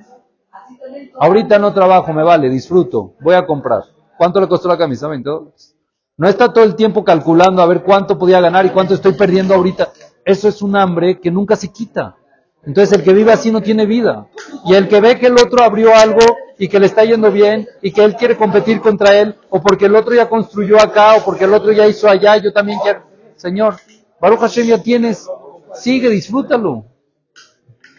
ahorita 1.19 1.59
no 1.59 1.73
trabajo, 1.73 2.13
me 2.13 2.23
vale, 2.23 2.51
disfruto, 2.51 3.15
voy 3.21 3.37
a 3.37 3.47
comprar. 3.47 3.85
¿Cuánto 4.17 4.41
le 4.41 4.49
costó 4.49 4.69
la 4.69 4.77
camisa? 4.77 5.07
20 5.07 5.31
dólares. 5.31 5.78
No 6.19 6.29
está 6.29 6.53
todo 6.53 6.65
el 6.65 6.75
tiempo 6.75 7.05
calculando 7.05 7.63
a 7.63 7.67
ver 7.67 7.85
cuánto 7.85 8.19
podía 8.19 8.41
ganar 8.41 8.67
y 8.67 8.71
cuánto 8.71 8.93
estoy 8.93 9.13
perdiendo 9.13 9.55
ahorita. 9.55 9.93
Eso 10.25 10.49
es 10.49 10.61
un 10.63 10.77
hambre 10.77 11.21
que 11.21 11.31
nunca 11.31 11.55
se 11.55 11.69
quita. 11.69 12.17
Entonces 12.65 12.99
el 12.99 13.05
que 13.05 13.13
vive 13.13 13.33
así 13.33 13.53
no 13.53 13.63
tiene 13.63 13.87
vida. 13.87 14.27
Y 14.67 14.75
el 14.75 14.89
que 14.89 15.01
ve 15.01 15.17
que 15.19 15.29
el 15.29 15.35
otro 15.35 15.63
abrió 15.63 15.95
algo 15.95 16.21
y 16.59 16.67
que 16.69 16.81
le 16.81 16.87
está 16.87 17.05
yendo 17.05 17.31
bien 17.31 17.69
y 17.83 17.93
que 17.93 18.03
él 18.03 18.17
quiere 18.17 18.37
competir 18.37 18.81
contra 18.81 19.17
él, 19.17 19.37
o 19.49 19.63
porque 19.63 19.87
el 19.87 19.95
otro 19.95 20.13
ya 20.13 20.29
construyó 20.29 20.83
acá, 20.83 21.15
o 21.15 21.25
porque 21.25 21.45
el 21.45 21.55
otro 21.55 21.71
ya 21.71 21.87
hizo 21.87 22.09
allá, 22.09 22.37
yo 22.37 22.53
también 22.53 22.81
quiero. 22.83 23.05
Señor, 23.37 23.77
Baruch 24.21 24.41
Hashem 24.41 24.67
ya 24.67 24.83
tienes, 24.83 25.29
sigue, 25.75 26.11
disfrútalo. 26.11 26.85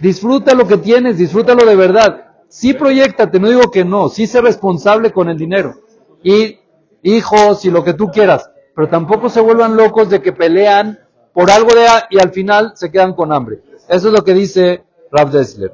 Disfruta 0.02 0.54
lo 0.54 0.68
que 0.68 0.78
tienes, 0.78 1.18
disfrútalo 1.18 1.66
de 1.66 1.76
verdad. 1.78 2.26
Sí 2.50 2.74
proyectate, 2.74 3.40
no 3.40 3.48
digo 3.48 3.72
que 3.72 3.86
no, 3.86 4.10
sí 4.10 4.28
sé 4.28 4.42
responsable 4.42 5.12
con 5.12 5.30
el 5.30 5.38
dinero. 5.38 5.76
Y 6.22 6.60
hijos 7.02 7.66
y 7.66 7.72
lo 7.72 7.84
que 7.84 7.94
tú 7.94 8.08
quieras, 8.08 8.50
pero 8.76 8.90
tampoco 8.90 9.30
se 9.30 9.42
vuelvan 9.42 9.76
locos 9.76 10.10
de 10.10 10.22
que 10.22 10.34
pelean 10.34 11.00
por 11.34 11.52
algo 11.52 11.74
de 11.74 11.86
y 12.10 12.20
al 12.20 12.32
final 12.32 12.74
se 12.76 12.92
quedan 12.92 13.14
con 13.14 13.32
hambre. 13.32 13.62
Eso 13.88 14.08
es 14.08 14.14
lo 14.14 14.24
que 14.24 14.34
dice 14.34 14.84
Rav 15.12 15.32
Dessler. 15.32 15.72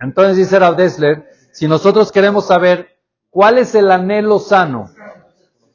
Entonces 0.00 0.36
dice 0.36 0.58
Rav 0.58 0.76
Dessler, 0.76 1.28
si 1.52 1.68
nosotros 1.68 2.10
queremos 2.12 2.46
saber 2.46 2.88
cuál 3.30 3.58
es 3.58 3.74
el 3.74 3.90
anhelo 3.90 4.38
sano, 4.38 4.90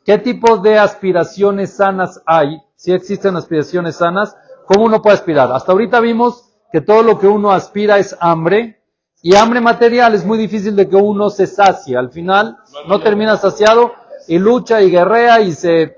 qué 0.06 0.18
tipo 0.18 0.58
de 0.58 0.78
aspiraciones 0.78 1.76
sanas 1.76 2.22
hay, 2.26 2.62
si 2.76 2.94
existen 2.94 3.36
aspiraciones 3.36 3.98
sanas, 3.98 4.36
¿cómo 4.66 4.86
uno 4.86 5.02
puede 5.02 5.16
aspirar? 5.16 5.52
Hasta 5.52 5.72
ahorita 5.72 6.00
vimos 6.00 6.50
que 6.72 6.82
todo 6.82 7.04
lo 7.04 7.20
que 7.20 7.28
uno 7.28 7.52
aspira 7.52 7.98
es 7.98 8.16
hambre, 8.20 8.80
y 9.22 9.36
hambre 9.36 9.60
material 9.60 10.14
es 10.14 10.26
muy 10.26 10.38
difícil 10.38 10.76
de 10.76 10.88
que 10.88 10.96
uno 10.96 11.30
se 11.30 11.46
sacie. 11.46 11.98
Al 11.98 12.10
final 12.10 12.58
no 12.88 13.02
termina 13.02 13.36
saciado 13.38 13.92
y 14.28 14.38
lucha 14.38 14.82
y 14.82 14.92
guerrea 14.92 15.42
y 15.42 15.52
se... 15.54 15.98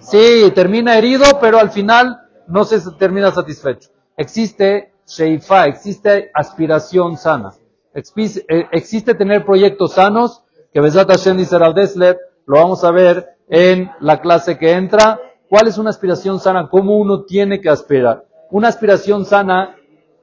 Sí, 0.00 0.50
termina 0.54 0.98
herido, 0.98 1.24
pero 1.40 1.58
al 1.58 1.70
final 1.70 2.20
no 2.48 2.64
se 2.64 2.80
termina 2.98 3.30
satisfecho. 3.30 3.90
Existe 4.16 4.92
Sheifa, 5.06 5.66
existe 5.66 6.30
aspiración 6.34 7.16
sana. 7.16 7.52
Existe, 7.92 8.44
eh, 8.48 8.66
existe 8.72 9.14
tener 9.14 9.44
proyectos 9.44 9.92
sanos, 9.92 10.42
que 10.72 10.80
Besat 10.80 11.08
Hashem 11.08 11.36
dice 11.36 11.58
Rav 11.58 11.74
Dessler, 11.74 12.18
lo 12.46 12.58
vamos 12.58 12.82
a 12.84 12.90
ver 12.90 13.36
en 13.48 13.90
la 14.00 14.20
clase 14.20 14.58
que 14.58 14.72
entra. 14.72 15.20
¿Cuál 15.48 15.68
es 15.68 15.78
una 15.78 15.90
aspiración 15.90 16.40
sana? 16.40 16.68
¿Cómo 16.68 16.98
uno 16.98 17.22
tiene 17.24 17.60
que 17.60 17.68
aspirar? 17.68 18.24
Una 18.50 18.68
aspiración 18.68 19.24
sana 19.24 19.76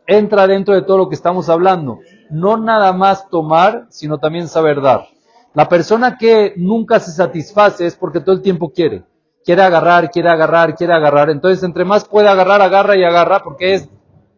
entra 0.05 0.47
dentro 0.47 0.75
de 0.75 0.81
todo 0.81 0.97
lo 0.97 1.09
que 1.09 1.15
estamos 1.15 1.47
hablando. 1.47 1.99
No 2.29 2.57
nada 2.57 2.91
más 2.91 3.29
tomar, 3.29 3.85
sino 3.89 4.17
también 4.17 4.47
saber 4.47 4.81
dar. 4.81 5.07
La 5.53 5.67
persona 5.67 6.17
que 6.17 6.53
nunca 6.55 6.99
se 6.99 7.11
satisface 7.11 7.85
es 7.85 7.95
porque 7.95 8.21
todo 8.21 8.35
el 8.35 8.41
tiempo 8.41 8.71
quiere. 8.71 9.03
Quiere 9.43 9.63
agarrar, 9.63 10.09
quiere 10.09 10.29
agarrar, 10.29 10.75
quiere 10.75 10.93
agarrar. 10.93 11.29
Entonces, 11.29 11.63
entre 11.63 11.83
más 11.83 12.05
puede 12.05 12.29
agarrar, 12.29 12.61
agarra 12.61 12.95
y 12.95 13.03
agarra 13.03 13.41
porque 13.43 13.73
es 13.73 13.89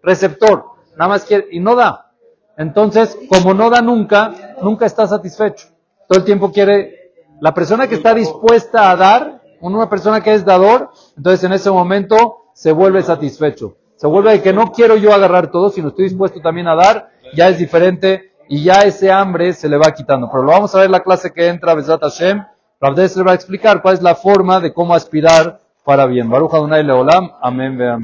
receptor. 0.02 0.66
Nada 0.98 1.10
más 1.10 1.26
quiere 1.26 1.48
y 1.52 1.60
no 1.60 1.76
da. 1.76 2.12
Entonces, 2.58 3.18
como 3.30 3.54
no 3.54 3.70
da 3.70 3.82
nunca, 3.82 4.56
nunca 4.62 4.86
está 4.86 5.08
satisfecho. 5.08 5.68
Todo 6.08 6.20
el 6.20 6.26
tiempo 6.26 6.52
quiere. 6.52 7.14
La 7.42 7.54
persona 7.54 7.88
que 7.88 7.96
está 7.96 8.14
dispuesta 8.14 8.90
a 8.90 8.96
dar, 8.96 9.42
Una 9.60 9.90
persona 9.90 10.20
que 10.20 10.34
es 10.34 10.44
dador, 10.44 10.90
entonces 11.16 11.42
en 11.46 11.54
ese 11.54 11.72
momento 11.72 12.50
se 12.54 12.74
vuelve 12.74 13.02
satisfecho. 13.02 13.78
Se 13.96 14.08
vuelve 14.08 14.32
de 14.32 14.42
que 14.42 14.52
no 14.52 14.74
quiero 14.74 14.98
yo 14.98 15.14
agarrar 15.14 15.52
todo, 15.52 15.70
sino 15.70 15.88
estoy 15.88 16.06
dispuesto 16.10 16.42
también 16.42 16.68
a 16.68 16.76
dar, 16.76 17.12
ya 17.34 17.48
es 17.48 17.58
diferente 17.58 18.33
y 18.50 18.64
ya 18.64 18.80
ese 18.82 19.12
hambre 19.12 19.54
se 19.54 19.70
le 19.70 19.78
va 19.78 19.92
quitando. 19.92 20.30
Pero 20.30 20.44
lo 20.44 20.52
vamos 20.52 20.74
a 20.76 20.80
ver 20.80 20.86
en 20.88 20.92
la 20.92 21.04
clase 21.04 21.32
que 21.32 21.48
entra, 21.48 21.74
Besat 21.74 22.02
Hashem. 22.02 22.44
Rav 22.80 22.96
Dessler 22.96 23.28
va 23.28 23.32
a 23.32 23.36
explicar 23.36 23.82
cuál 23.82 23.96
es 23.96 24.02
la 24.02 24.16
forma 24.16 24.60
de 24.60 24.74
cómo 24.74 24.94
aspirar 24.94 25.60
para 25.86 26.06
bien. 26.06 26.30
Baruch 26.30 26.54
Adonai 26.54 26.84
Leolam. 26.84 27.32
Amén. 27.42 28.04